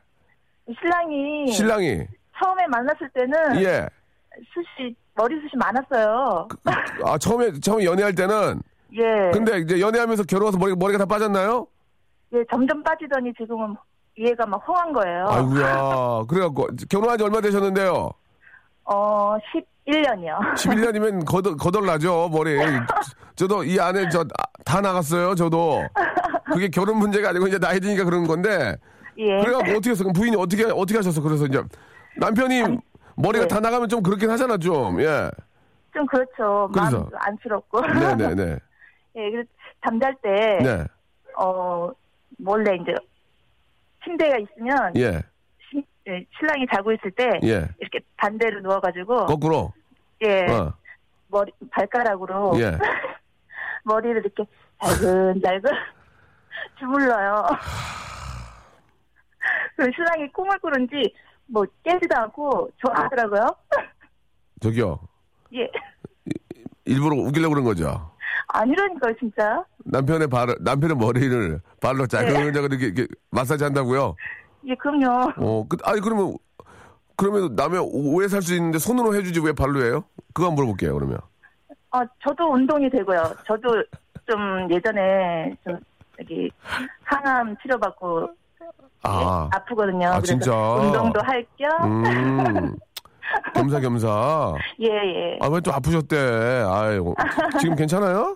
신랑이 0.79 1.51
신랑이. 1.51 2.07
처음에 2.41 2.67
만났을 2.67 3.09
때는 3.13 3.61
예. 3.63 3.87
숱이 4.53 4.95
머리숱이 5.15 5.51
많았어요. 5.57 6.47
아, 7.05 7.17
처음에, 7.17 7.51
처음에 7.59 7.83
연애할 7.85 8.15
때는. 8.15 8.61
예. 8.93 9.31
근데 9.33 9.59
이제 9.59 9.79
연애하면서 9.79 10.23
결혼해서 10.23 10.57
머리, 10.57 10.73
머리가 10.73 10.99
다 10.99 11.05
빠졌나요? 11.05 11.67
예, 12.33 12.43
점점 12.49 12.81
빠지더니 12.81 13.33
지금은 13.37 13.75
얘가 14.17 14.45
막 14.45 14.57
홍한 14.67 14.93
거예요. 14.93 15.27
아이고야. 15.29 16.23
그래갖고, 16.29 16.67
결혼한 16.89 17.17
지 17.17 17.23
얼마 17.23 17.41
되셨는데요? 17.41 18.09
어, 18.83 19.35
11년이요. 19.87 20.55
11년이면 20.55 21.25
거덜, 21.29 21.55
거덜나죠, 21.57 22.29
머리. 22.31 22.57
저도 23.35 23.63
이 23.63 23.79
안에 23.79 24.09
저, 24.09 24.21
아, 24.21 24.43
다 24.65 24.81
나갔어요, 24.81 25.35
저도. 25.35 25.83
그게 26.45 26.67
결혼 26.67 26.97
문제가 26.97 27.29
아니고 27.29 27.47
이제 27.47 27.57
나이 27.57 27.79
드니까 27.79 28.03
그런 28.03 28.27
건데. 28.27 28.75
예. 29.17 29.39
그래갖고 29.41 29.71
어떻게 29.71 29.91
했어? 29.91 30.03
부인이 30.11 30.35
어떻게, 30.35 30.65
어떻게 30.65 30.97
하셨어? 30.97 31.21
그래서 31.21 31.45
이제 31.45 31.61
남편이 32.17 32.77
머리가 33.15 33.45
네. 33.45 33.47
다 33.47 33.59
나가면 33.59 33.87
좀 33.89 34.03
그렇긴 34.03 34.29
하잖아, 34.29 34.57
좀. 34.57 34.99
예. 35.01 35.29
좀 35.93 36.05
그렇죠. 36.05 36.69
그래서? 36.73 36.97
마음도 36.99 37.17
안쓰럽고. 37.19 37.81
네네네. 37.81 38.57
예, 39.15 39.29
그래서 39.31 39.49
잠잘 39.85 40.15
때, 40.21 40.59
네. 40.63 40.85
어, 41.37 41.89
몰래 42.37 42.75
이제 42.75 42.93
침대가 44.03 44.37
있으면, 44.37 44.93
예. 44.97 45.21
신- 45.69 45.85
예, 46.07 46.25
신랑이 46.37 46.65
자고 46.73 46.91
있을 46.91 47.11
때, 47.11 47.39
예. 47.43 47.67
이렇게 47.79 47.99
반대로 48.17 48.59
누워가지고, 48.61 49.25
거꾸로. 49.27 49.73
예, 50.23 50.45
어. 50.51 50.73
머리, 51.27 51.51
발가락으로, 51.71 52.53
예. 52.59 52.77
머리를 53.83 54.17
이렇게 54.17 54.43
잘근잘근 54.83 55.71
주물러요. 56.79 57.45
그 59.75 59.89
신랑이 59.95 60.31
꿈을 60.31 60.57
꾸는지, 60.59 61.13
뭐, 61.47 61.65
깨지도 61.83 62.15
않고, 62.17 62.69
좋아하더라고요. 62.77 63.55
저기요. 64.61 64.99
예. 65.55 65.69
일부러 66.85 67.15
우기려고 67.15 67.53
그런 67.53 67.63
거죠. 67.65 68.10
아니라니까요, 68.53 69.13
진짜. 69.19 69.63
남편의 69.85 70.27
발을, 70.27 70.55
남편의 70.61 70.97
머리를 70.97 71.59
발로 71.81 72.07
자글자글 72.07 72.71
이렇게, 72.73 72.85
이렇게 72.87 73.07
마사지 73.29 73.63
한다고요? 73.63 74.15
예, 74.67 74.75
그럼요. 74.75 75.31
어, 75.37 75.65
그, 75.67 75.77
아니, 75.83 76.01
그러면, 76.01 76.35
그러면 77.17 77.55
남의 77.55 77.79
오해 77.91 78.27
살 78.27 78.41
수 78.41 78.53
있는데 78.55 78.79
손으로 78.79 79.15
해주지 79.15 79.39
왜 79.41 79.53
발로 79.53 79.83
해요? 79.83 80.03
그거 80.33 80.47
한번 80.47 80.55
물어볼게요, 80.65 80.93
그러면. 80.93 81.19
어, 81.91 81.99
저도 82.27 82.51
운동이 82.53 82.89
되고요. 82.89 83.33
저도 83.45 83.83
좀 84.29 84.67
예전에 84.71 85.55
좀 85.63 85.77
여기 86.19 86.49
항암 87.03 87.57
치료받고 87.61 88.29
아, 89.03 89.49
아프거든요. 89.51 90.07
아, 90.07 90.21
진짜? 90.21 90.51
운동도 90.55 91.19
할 91.23 91.45
겸. 91.57 92.05
음. 92.05 92.75
겸사겸사. 93.55 94.53
예, 94.81 94.87
예. 94.87 95.37
아, 95.41 95.47
왜 95.47 95.59
또 95.61 95.73
아프셨대? 95.73 96.17
아유, 96.67 97.13
지금 97.59 97.75
괜찮아요? 97.75 98.35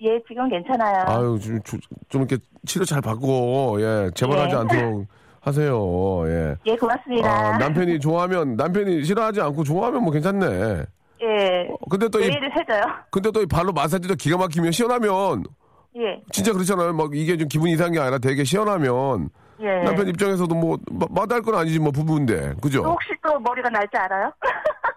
예, 0.00 0.20
지금 0.28 0.48
괜찮아요. 0.48 1.04
아유, 1.06 1.38
좀, 1.42 1.60
좀, 1.62 1.80
좀 2.08 2.22
이렇게 2.22 2.38
치료 2.66 2.84
잘 2.84 3.00
받고, 3.00 3.78
예, 3.80 4.10
재발하지 4.14 4.54
예. 4.54 4.58
않도록 4.60 5.06
하세요, 5.40 6.22
예. 6.28 6.54
예, 6.66 6.76
고맙습니다. 6.76 7.28
아, 7.28 7.58
남편이 7.58 7.98
좋아하면, 7.98 8.54
남편이 8.56 9.02
싫어하지 9.04 9.40
않고 9.40 9.64
좋아하면 9.64 10.02
뭐 10.04 10.12
괜찮네. 10.12 10.46
예. 11.20 11.68
근데 11.90 12.08
또 12.08 12.20
이, 12.20 12.24
해줘요. 12.26 12.82
근데 13.10 13.30
또 13.32 13.40
이 13.42 13.46
발로 13.46 13.72
마사지도 13.72 14.14
기가 14.14 14.36
막히면 14.38 14.70
시원하면, 14.70 15.42
예. 15.96 16.22
진짜 16.30 16.52
그렇잖아요. 16.52 16.92
막 16.92 17.10
이게 17.14 17.36
좀 17.36 17.48
기분 17.48 17.68
이상한 17.68 17.92
게 17.92 17.98
아니라 17.98 18.18
되게 18.18 18.44
시원하면, 18.44 19.30
예. 19.60 19.82
남편 19.82 20.06
입장에서도 20.08 20.54
뭐, 20.54 20.78
마- 20.92 21.06
마다할 21.10 21.42
건 21.42 21.56
아니지, 21.56 21.80
뭐, 21.80 21.90
부부인데. 21.90 22.54
그죠? 22.62 22.82
또 22.84 22.90
혹시 22.90 23.08
또 23.26 23.36
머리가 23.40 23.68
날줄 23.68 23.98
알아요? 23.98 24.30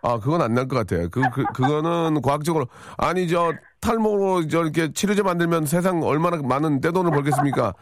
아, 0.03 0.19
그건 0.19 0.41
안 0.43 0.53
날 0.53 0.67
것 0.67 0.75
같아요. 0.77 1.09
그, 1.09 1.21
그, 1.33 1.43
그거는 1.53 2.21
과학적으로. 2.21 2.67
아니, 2.97 3.27
저, 3.27 3.51
탈모로 3.81 4.47
저렇게 4.47 4.93
치료제 4.93 5.23
만들면 5.23 5.65
세상 5.65 6.01
얼마나 6.03 6.37
많은 6.37 6.79
떼돈을 6.81 7.11
벌겠습니까? 7.11 7.73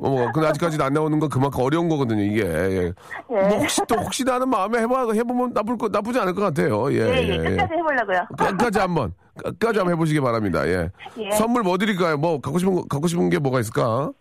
어, 0.00 0.08
뭐, 0.08 0.30
근데 0.32 0.46
아직까지도 0.46 0.84
안 0.84 0.92
나오는 0.92 1.18
건 1.18 1.28
그만큼 1.28 1.60
어려운 1.60 1.88
거거든요, 1.88 2.22
이게. 2.22 2.42
예. 2.44 2.84
예. 2.86 2.92
뭐, 3.26 3.58
혹시 3.58 3.82
또, 3.88 3.96
혹시나 3.96 4.34
하는 4.34 4.48
마음에 4.48 4.78
해봐, 4.78 5.12
해보면 5.12 5.52
나쁠 5.52 5.76
거, 5.76 5.88
나쁘지 5.88 6.20
않을 6.20 6.34
것 6.34 6.40
같아요. 6.42 6.90
예, 6.92 6.98
예, 6.98 7.00
예, 7.00 7.28
예. 7.28 7.32
예. 7.32 7.50
끝까지 7.50 7.74
해보려고요. 7.74 8.26
끝까지 8.38 8.78
한 8.78 8.94
번. 8.94 9.12
끝까지 9.42 9.78
한번 9.80 9.94
해보시기 9.94 10.20
바랍니다. 10.20 10.66
예. 10.68 10.88
예. 11.18 11.30
선물 11.32 11.64
뭐 11.64 11.76
드릴까요? 11.76 12.16
뭐, 12.16 12.40
갖고 12.40 12.60
싶은, 12.60 12.72
거- 12.76 12.84
갖고 12.84 13.08
싶은 13.08 13.28
게 13.28 13.40
뭐가 13.40 13.58
있을까? 13.58 14.12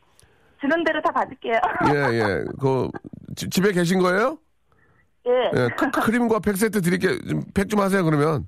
주는 0.59 0.83
대로 0.83 0.99
다 1.03 1.11
받을게요. 1.11 1.53
예, 1.93 2.17
예. 2.19 2.45
그, 2.59 2.89
지- 3.35 3.47
집에 3.47 3.71
계신 3.71 3.99
거예요? 3.99 4.39
예. 5.27 5.31
예, 5.61 5.67
크, 5.77 5.91
크림과 5.91 6.39
팩 6.39 6.57
세트 6.57 6.81
드릴게, 6.81 7.19
좀, 7.19 7.43
팩좀 7.53 7.79
하세요, 7.79 8.03
그러면. 8.03 8.47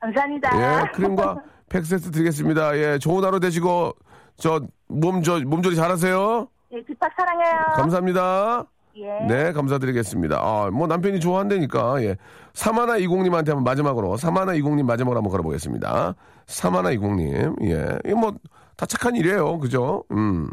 감사합니다. 0.00 0.50
예, 0.82 0.90
크림과 0.92 1.36
팩 1.70 1.86
세트 1.86 2.10
드리겠습니다. 2.10 2.76
예, 2.76 2.98
좋은 2.98 3.24
하루 3.24 3.40
되시고, 3.40 3.94
저, 4.36 4.60
몸, 4.88 5.22
저, 5.22 5.38
몸조리 5.38 5.76
잘하세요. 5.76 6.48
예, 6.72 6.84
집합 6.84 7.10
사랑해요. 7.16 7.76
감사합니다. 7.76 8.64
예. 8.96 9.20
네, 9.28 9.52
감사드리겠습니다. 9.52 10.36
아, 10.40 10.68
뭐 10.72 10.88
남편이 10.88 11.20
좋아한다니까, 11.20 12.02
예. 12.02 12.16
사마나 12.54 12.96
이공님한테 12.96 13.52
한번 13.52 13.64
마지막으로, 13.64 14.16
사마나 14.16 14.52
이공님 14.54 14.84
마지막으로 14.84 15.18
한번 15.18 15.30
걸어보겠습니다. 15.30 16.16
사마나 16.46 16.90
이공님, 16.90 17.54
예. 17.62 17.98
이거 18.04 18.16
뭐, 18.18 18.32
다 18.76 18.84
착한 18.86 19.14
일이에요. 19.14 19.60
그죠? 19.60 20.02
음. 20.10 20.50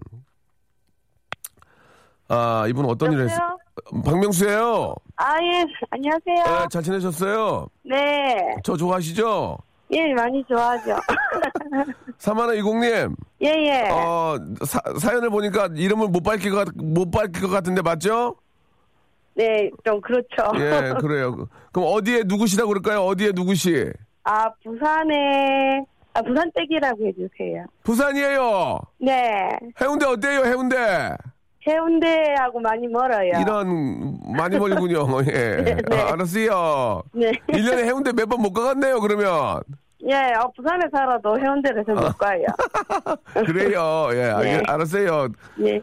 아, 2.28 2.65
이분 2.70 2.86
어떤 2.86 3.11
일을 3.13 3.30
했어요? 3.30 3.57
박명수예요 4.05 4.93
아, 5.15 5.34
예. 5.41 5.65
안녕하세요. 5.89 6.63
예, 6.63 6.68
잘 6.70 6.84
지내셨어요? 6.84 7.68
네. 7.84 8.38
저 8.63 8.78
좋아하시죠? 8.78 9.57
예, 9.91 10.13
많이 10.13 10.43
좋아하죠. 10.45 10.97
사마나 12.17 12.53
이공님, 12.53 13.15
예, 13.41 13.47
예. 13.47 13.89
어, 13.89 14.38
사, 14.65 14.79
사연을 14.99 15.29
보니까 15.29 15.69
이름을 15.73 16.09
못 16.09 16.21
밝힐 16.23 16.51
것, 16.51 16.65
같- 16.65 16.75
못 16.75 17.09
밝힐 17.11 17.41
것 17.43 17.47
같은데 17.49 17.81
맞죠? 17.81 18.35
네, 19.35 19.69
좀 19.85 20.01
그렇죠. 20.01 20.27
예, 20.57 20.93
그래요. 20.99 21.47
그럼 21.71 21.89
어디에 21.93 22.23
누구시다고 22.25 22.69
그럴까요? 22.69 23.01
어디에 23.05 23.31
누구시? 23.33 23.91
아, 24.23 24.49
부산에, 24.63 25.85
아, 26.13 26.21
부산 26.21 26.51
댁이라고 26.53 27.07
해주세요. 27.07 27.65
부산이에요. 27.83 28.79
네. 28.99 29.49
해운대 29.79 30.05
어때요, 30.05 30.41
해운대? 30.43 31.15
해운대하고 31.68 32.59
많이 32.59 32.88
멀어요. 32.88 33.32
이런, 33.41 34.18
많이 34.36 34.57
멀군요. 34.57 35.05
예. 35.28 35.61
네, 35.63 35.76
네. 35.76 35.97
아, 36.01 36.13
알았어요. 36.13 37.03
네. 37.13 37.32
1년에 37.49 37.84
해운대 37.86 38.11
몇 38.13 38.28
번 38.30 38.41
못 38.41 38.53
가갔네요, 38.53 38.99
그러면. 39.01 39.61
예, 40.07 40.13
어, 40.39 40.49
부산에 40.55 40.86
살아도 40.91 41.38
해운대를 41.39 41.84
잘못 41.86 42.15
가요. 42.20 42.45
그래요. 43.34 44.09
예, 44.13 44.24
알, 44.30 44.43
네. 44.43 44.63
알 44.68 44.82
았어요. 44.82 45.28
예. 45.61 45.74
예, 45.76 45.82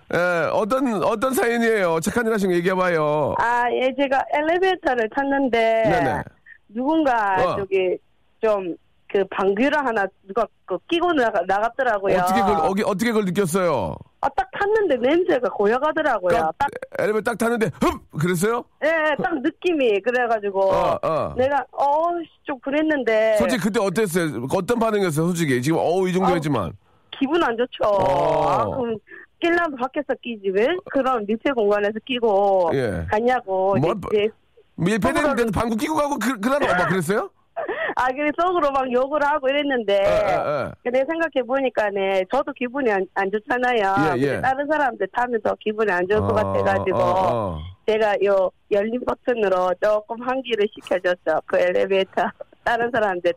어떤, 0.52 1.02
어떤 1.02 1.34
사연이에요? 1.34 1.98
착한 2.00 2.24
일 2.26 2.32
하신 2.32 2.50
거 2.50 2.54
얘기해봐요. 2.56 3.34
아, 3.38 3.64
예, 3.72 3.92
제가 4.00 4.24
엘리베이터를 4.32 5.08
탔는데, 5.14 5.82
네네. 5.84 6.22
누군가 6.68 7.34
어. 7.44 7.56
저기 7.56 7.98
좀 8.40 8.76
그 9.14 9.22
방귀를 9.30 9.78
하나 9.78 10.04
누가 10.26 10.44
그 10.64 10.76
끼고 10.90 11.12
나가, 11.12 11.40
나갔더라고요. 11.46 12.18
어떻게 12.18 12.40
그걸, 12.40 12.56
어기- 12.68 12.82
어떻게 12.84 13.12
그걸 13.12 13.24
느꼈어요? 13.26 13.94
아, 14.20 14.28
딱 14.30 14.50
탔는데 14.58 14.96
냄새가 14.96 15.50
고여가더라고요. 15.50 16.36
딱, 16.36 16.52
딱, 16.58 16.68
엘리베이터 16.98 17.30
딱 17.30 17.38
타는데, 17.38 17.70
흡! 17.80 18.10
그랬어요? 18.18 18.64
예, 18.84 18.88
예, 18.88 19.22
딱 19.22 19.40
느낌이 19.40 20.00
그래가지고 20.00 20.62
어, 20.64 20.98
어. 21.00 21.34
내가 21.36 21.64
어, 21.70 22.08
좀 22.42 22.58
그랬는데 22.58 23.36
솔직히 23.38 23.62
그때 23.62 23.78
어땠어요? 23.80 24.46
어떤 24.52 24.80
반응이었어요, 24.80 25.26
솔직히? 25.28 25.62
지금, 25.62 25.78
어우, 25.78 26.08
이 26.08 26.12
정도 26.12 26.30
아우, 26.30 26.34
했지만. 26.34 26.72
기분 27.16 27.40
안 27.44 27.56
좋죠. 27.56 27.84
어. 27.84 28.48
아, 28.48 28.64
그럼 28.64 28.96
끼려면 29.40 29.76
밖에서 29.76 30.12
끼지 30.22 30.50
왜 30.50 30.66
그런 30.90 31.24
밑에 31.24 31.52
공간에서 31.52 32.00
끼고 32.04 32.70
예. 32.74 33.06
갔냐고 33.08 33.76
뭐, 33.76 33.94
이제 34.12 34.28
밀폐되는데 34.74 35.52
방구 35.52 35.76
끼고 35.76 35.94
가고, 35.94 36.18
그, 36.18 36.40
그러나, 36.40 36.66
막 36.76 36.88
그랬어요? 36.88 37.30
아, 37.96 38.08
그래 38.08 38.30
속으로 38.36 38.70
막 38.72 38.90
욕을 38.90 39.22
하고 39.22 39.48
이랬는데 39.48 39.94
예. 39.94 40.70
근데 40.82 41.04
생각해 41.08 41.46
보니까 41.46 41.90
네 41.90 42.24
저도 42.32 42.52
기분이 42.52 42.90
안, 42.90 43.06
안 43.14 43.30
좋잖아요. 43.30 44.16
예, 44.18 44.20
예. 44.20 44.40
다른 44.40 44.66
사람들 44.66 45.06
타면 45.12 45.40
더 45.42 45.54
기분이 45.60 45.90
안 45.90 46.06
좋을 46.08 46.20
것 46.20 46.30
어, 46.30 46.34
같아가지고 46.34 46.98
어, 46.98 47.02
어. 47.02 47.58
제가 47.86 48.16
요 48.24 48.50
열린 48.70 49.00
버튼으로 49.04 49.74
조금 49.80 50.22
환기를 50.22 50.66
시켜줬죠. 50.74 51.42
그 51.46 51.58
엘리베이터 51.58 52.28
다른 52.64 52.90
사람들 52.90 53.32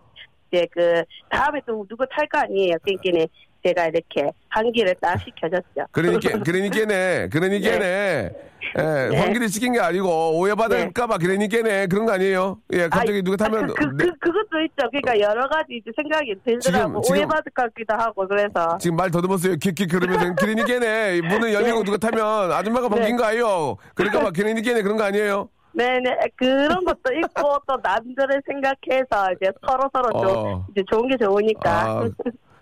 이제 0.51 0.65
그 0.71 1.03
다음에 1.29 1.61
또 1.65 1.85
누구 1.87 2.05
탈 2.09 2.27
거 2.27 2.39
아니에요. 2.39 2.77
그러니까 2.81 3.27
제가 3.67 3.87
이렇게 3.87 4.31
환기를 4.49 4.95
딱 5.01 5.19
시켜줬죠. 5.19 5.87
그러니까, 5.91 6.19
그러니까네, 6.43 7.29
그러니까네. 7.29 8.31
예, 8.77 8.81
네. 8.81 9.17
환기를 9.17 9.47
시킨 9.49 9.73
게 9.73 9.79
아니고, 9.79 10.37
오해받을까봐 10.39 11.17
그러니까네. 11.19 11.87
그런 11.87 12.05
거 12.05 12.13
아니에요? 12.13 12.57
예, 12.73 12.87
갑자기 12.89 13.13
아이, 13.13 13.21
누가 13.21 13.37
타면. 13.37 13.63
아, 13.63 13.67
그, 13.67 13.73
그, 13.73 13.83
네, 13.97 14.05
그, 14.05 14.11
그 14.19 14.31
것도 14.33 14.61
있죠. 14.65 14.89
그러니까 14.91 15.19
여러 15.19 15.47
가지 15.47 15.75
이제 15.75 15.91
생각이 15.95 16.35
들더라고. 16.45 17.01
지금- 17.01 17.17
오해받을 17.17 17.51
것 17.53 17.63
같기도 17.63 17.93
하고 17.95 18.27
그래서. 18.27 18.77
지금 18.79 18.95
말 18.97 19.11
더듬었어요. 19.11 19.55
킥킥 19.57 19.89
그러면서 19.91 20.33
그러니까네. 20.35 21.21
문을 21.21 21.53
열리고 21.53 21.83
누가 21.83 21.97
타면 21.97 22.51
아줌마가 22.51 22.89
바뀐 22.89 23.15
네. 23.15 23.15
거 23.15 23.23
아니에요? 23.25 23.77
그러니까 23.95 24.21
막 24.21 24.33
그러니까네 24.33 24.81
그런 24.81 24.97
거 24.97 25.03
아니에요? 25.03 25.49
네네 25.73 26.09
그런 26.35 26.83
것도 26.83 27.13
있고 27.23 27.57
또 27.67 27.77
남들을 27.83 28.41
생각해서 28.47 29.31
이제 29.33 29.51
서로 29.67 29.87
서로 29.93 30.09
좀 30.19 30.37
어. 30.47 30.65
이제 30.71 30.83
좋은 30.91 31.07
게 31.07 31.15
좋으니까. 31.17 31.69
아, 31.69 32.09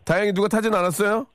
다행히 0.06 0.32
누가 0.34 0.48
타진 0.48 0.74
않았어요? 0.74 1.26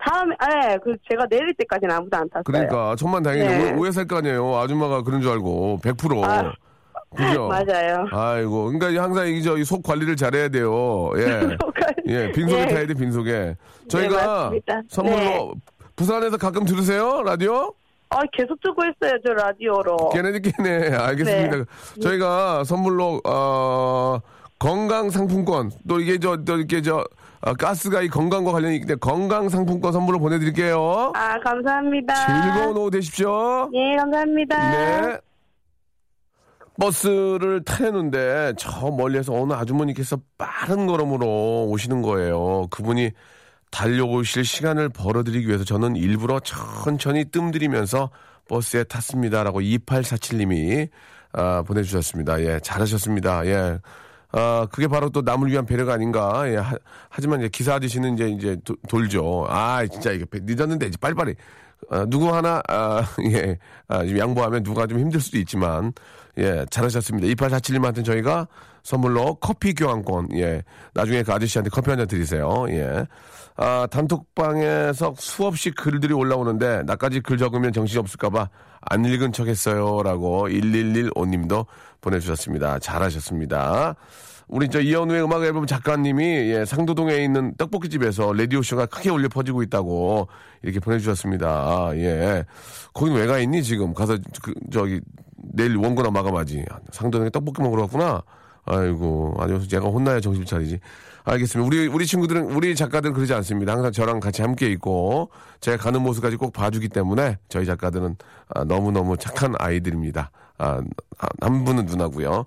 다음에 0.00 0.34
예, 0.72 0.76
그 0.84 0.94
제가 1.10 1.26
내릴 1.28 1.52
때까지는 1.54 1.94
아무도 1.96 2.16
안 2.16 2.28
탔어요. 2.28 2.42
그러니까 2.44 2.94
천만 2.96 3.22
다행이네. 3.22 3.58
네. 3.58 3.72
오- 3.72 3.80
오해 3.80 3.90
살 3.90 4.06
거 4.06 4.18
아니에요. 4.18 4.56
아줌마가 4.56 5.02
그런 5.02 5.20
줄 5.20 5.32
알고 5.32 5.80
100%. 5.82 6.22
아, 6.24 6.52
그죠? 7.16 7.48
맞아요. 7.50 8.06
아이고, 8.12 8.70
그러니까 8.70 9.02
항상 9.02 9.26
이 9.28 9.42
저 9.42 9.56
속 9.64 9.82
관리를 9.82 10.14
잘해야 10.14 10.48
돼요. 10.50 11.10
예, 11.16 11.56
예, 12.06 12.32
빈속에 12.32 12.60
예. 12.62 12.66
타야 12.68 12.86
돼 12.86 12.94
빈속에. 12.94 13.56
저희가 13.88 14.14
맞습니다. 14.44 14.82
선물로 14.88 15.16
네. 15.16 15.52
부산에서 15.96 16.36
가끔 16.36 16.64
들으세요 16.64 17.22
라디오? 17.24 17.72
아 18.10 18.20
계속 18.32 18.58
듣고 18.62 18.82
있어요 18.84 19.18
저 19.26 19.32
라디오로. 19.32 20.10
걔네들 20.10 20.40
걔네 20.42 20.94
알겠습니다. 20.96 21.56
네. 21.56 21.64
저희가 22.00 22.62
선물로 22.64 23.20
어 23.24 24.20
건강 24.58 25.10
상품권 25.10 25.70
또 25.88 25.98
이게 26.00 26.18
저 26.18 26.36
또 26.44 26.56
이렇게 26.56 26.80
저 26.82 27.04
어, 27.40 27.54
가스가 27.54 28.02
이 28.02 28.08
건강과 28.08 28.52
관련이 28.52 28.76
있기 28.76 28.86
때문에 28.86 28.98
건강 29.00 29.48
상품권 29.48 29.92
선물로 29.92 30.18
보내드릴게요. 30.18 31.12
아 31.14 31.38
감사합니다. 31.40 32.14
즐거운 32.14 32.76
오후 32.76 32.90
되십시오. 32.90 33.70
예 33.74 33.96
감사합니다. 33.96 34.70
네. 34.70 35.18
버스를 36.80 37.64
타려는데 37.64 38.54
저 38.56 38.90
멀리에서 38.90 39.34
어느 39.34 39.52
아주머니께서 39.52 40.18
빠른 40.36 40.86
걸음으로 40.86 41.66
오시는 41.68 42.02
거예요. 42.02 42.68
그분이 42.70 43.10
달려오실 43.70 44.44
시간을 44.44 44.88
벌어드리기 44.88 45.46
위해서 45.48 45.64
저는 45.64 45.96
일부러 45.96 46.40
천천히 46.40 47.24
뜸들이면서 47.26 48.10
버스에 48.48 48.84
탔습니다라고 48.84 49.60
2847님이 49.60 50.88
아, 51.32 51.62
보내주셨습니다. 51.66 52.40
예, 52.42 52.60
잘하셨습니다. 52.60 53.44
예. 53.46 53.78
아, 54.32 54.66
그게 54.70 54.86
바로 54.88 55.08
또 55.10 55.22
남을 55.22 55.48
위한 55.50 55.64
배려가 55.64 55.94
아닌가. 55.94 56.44
예, 56.50 56.56
하, 56.56 56.76
하지만 57.08 57.40
이제 57.40 57.48
기사 57.48 57.74
아저씨는 57.74 58.14
이제, 58.14 58.28
이제 58.28 58.56
도- 58.64 58.76
돌죠. 58.88 59.46
아, 59.48 59.86
진짜 59.86 60.12
이게 60.12 60.26
늦었는데 60.32 60.86
이제 60.86 60.96
빨리빨리. 61.00 61.34
아, 61.90 62.04
누구 62.08 62.34
하나, 62.34 62.60
아, 62.68 63.02
예, 63.32 63.58
아, 63.88 64.04
좀 64.04 64.18
양보하면 64.18 64.62
누가 64.62 64.86
좀 64.86 64.98
힘들 64.98 65.20
수도 65.20 65.38
있지만, 65.38 65.92
예, 66.38 66.64
잘하셨습니다. 66.70 67.26
2847님한테 67.28 68.04
저희가 68.04 68.46
선물로 68.82 69.36
커피 69.36 69.74
교환권, 69.74 70.28
예, 70.34 70.62
나중에 70.94 71.22
그 71.22 71.32
아저씨한테 71.32 71.70
커피 71.70 71.90
한 71.90 71.98
잔 71.98 72.06
드리세요. 72.06 72.66
예. 72.70 73.06
아, 73.56 73.86
단톡방에서 73.90 75.14
수없이 75.18 75.70
글들이 75.72 76.14
올라오는데, 76.14 76.82
나까지 76.84 77.20
글 77.20 77.38
적으면 77.38 77.72
정신이 77.72 77.98
없을까봐 77.98 78.48
안 78.80 79.04
읽은 79.04 79.32
척 79.32 79.48
했어요. 79.48 80.02
라고 80.04 80.48
1115님도 80.48 81.66
보내주셨습니다. 82.00 82.78
잘하셨습니다. 82.78 83.96
우리 84.48 84.68
저 84.70 84.80
이현우의 84.80 85.22
음악 85.24 85.42
앨범 85.44 85.66
작가님이 85.66 86.24
예, 86.24 86.64
상도동에 86.64 87.16
있는 87.16 87.54
떡볶이집에서 87.56 88.32
라디오 88.32 88.62
쇼가 88.62 88.86
크게 88.86 89.10
울려 89.10 89.28
퍼지고 89.28 89.62
있다고 89.62 90.28
이렇게 90.62 90.80
보내주셨습니다. 90.80 91.46
아, 91.48 91.92
예. 91.94 92.44
거긴 92.94 93.14
왜 93.14 93.26
가 93.26 93.38
있니 93.38 93.62
지금? 93.62 93.92
가서 93.92 94.16
그, 94.42 94.54
저기 94.72 95.00
내일 95.36 95.76
원고나 95.76 96.10
마감하지. 96.10 96.64
상도동에 96.92 97.30
떡볶이 97.30 97.60
먹으러 97.62 97.82
갔구나. 97.82 98.22
아이고, 98.64 99.34
아주 99.38 99.66
제가 99.68 99.86
혼나야 99.88 100.20
정신 100.20 100.44
차리지. 100.44 100.78
알겠습니다. 101.24 101.66
우리, 101.66 101.86
우리 101.86 102.06
친구들은, 102.06 102.52
우리 102.52 102.74
작가들은 102.74 103.14
그러지 103.14 103.34
않습니다. 103.34 103.72
항상 103.72 103.92
저랑 103.92 104.20
같이 104.20 104.40
함께 104.42 104.70
있고, 104.72 105.30
제가 105.60 105.76
가는 105.76 106.00
모습까지 106.02 106.36
꼭 106.36 106.52
봐주기 106.52 106.88
때문에 106.88 107.36
저희 107.48 107.66
작가들은 107.66 108.16
아, 108.54 108.64
너무 108.64 108.92
너무 108.92 109.16
착한 109.18 109.54
아이들입니다. 109.58 110.30
아, 110.58 110.80
한 111.40 111.64
분은 111.64 111.84
누나고요 111.86 112.44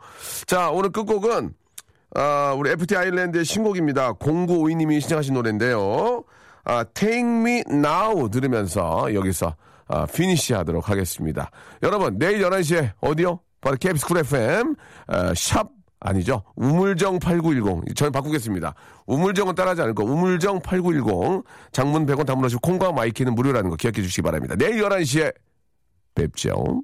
자, 0.47 0.69
오늘 0.71 0.91
끝곡은, 0.91 1.53
아, 2.15 2.53
우리 2.57 2.71
FT 2.71 2.95
아일랜드의 2.95 3.45
신곡입니다. 3.45 4.13
0952님이 4.13 4.99
신청하신 5.01 5.33
노래인데요. 5.33 6.23
아, 6.63 6.83
Take 6.83 7.19
Me 7.21 7.63
Now 7.69 8.29
들으면서 8.29 9.13
여기서 9.13 9.55
아, 9.87 10.05
finish 10.05 10.53
하도록 10.53 10.89
하겠습니다. 10.89 11.51
여러분, 11.83 12.17
내일 12.17 12.41
11시에 12.41 12.91
어디요? 13.01 13.39
바로 13.59 13.77
KBS 13.77 14.05
쿨 14.05 14.17
FM, 14.19 14.75
아, 15.07 15.33
샵 15.35 15.69
아니죠. 15.99 16.43
우물정 16.55 17.19
8910. 17.19 17.95
저는 17.95 18.11
바꾸겠습니다. 18.11 18.73
우물정은 19.05 19.53
따라하지 19.53 19.81
않을 19.83 19.93
거. 19.93 20.03
우물정 20.03 20.61
8910. 20.61 21.43
장문 21.71 22.05
100원 22.07 22.25
담으시고 22.25 22.59
콩과 22.61 22.91
마이케이는 22.91 23.35
무료라는 23.35 23.69
거 23.69 23.75
기억해 23.75 24.01
주시기 24.01 24.23
바랍니다. 24.23 24.55
내일 24.57 24.81
11시에 24.81 25.33
뵙죠. 26.15 26.81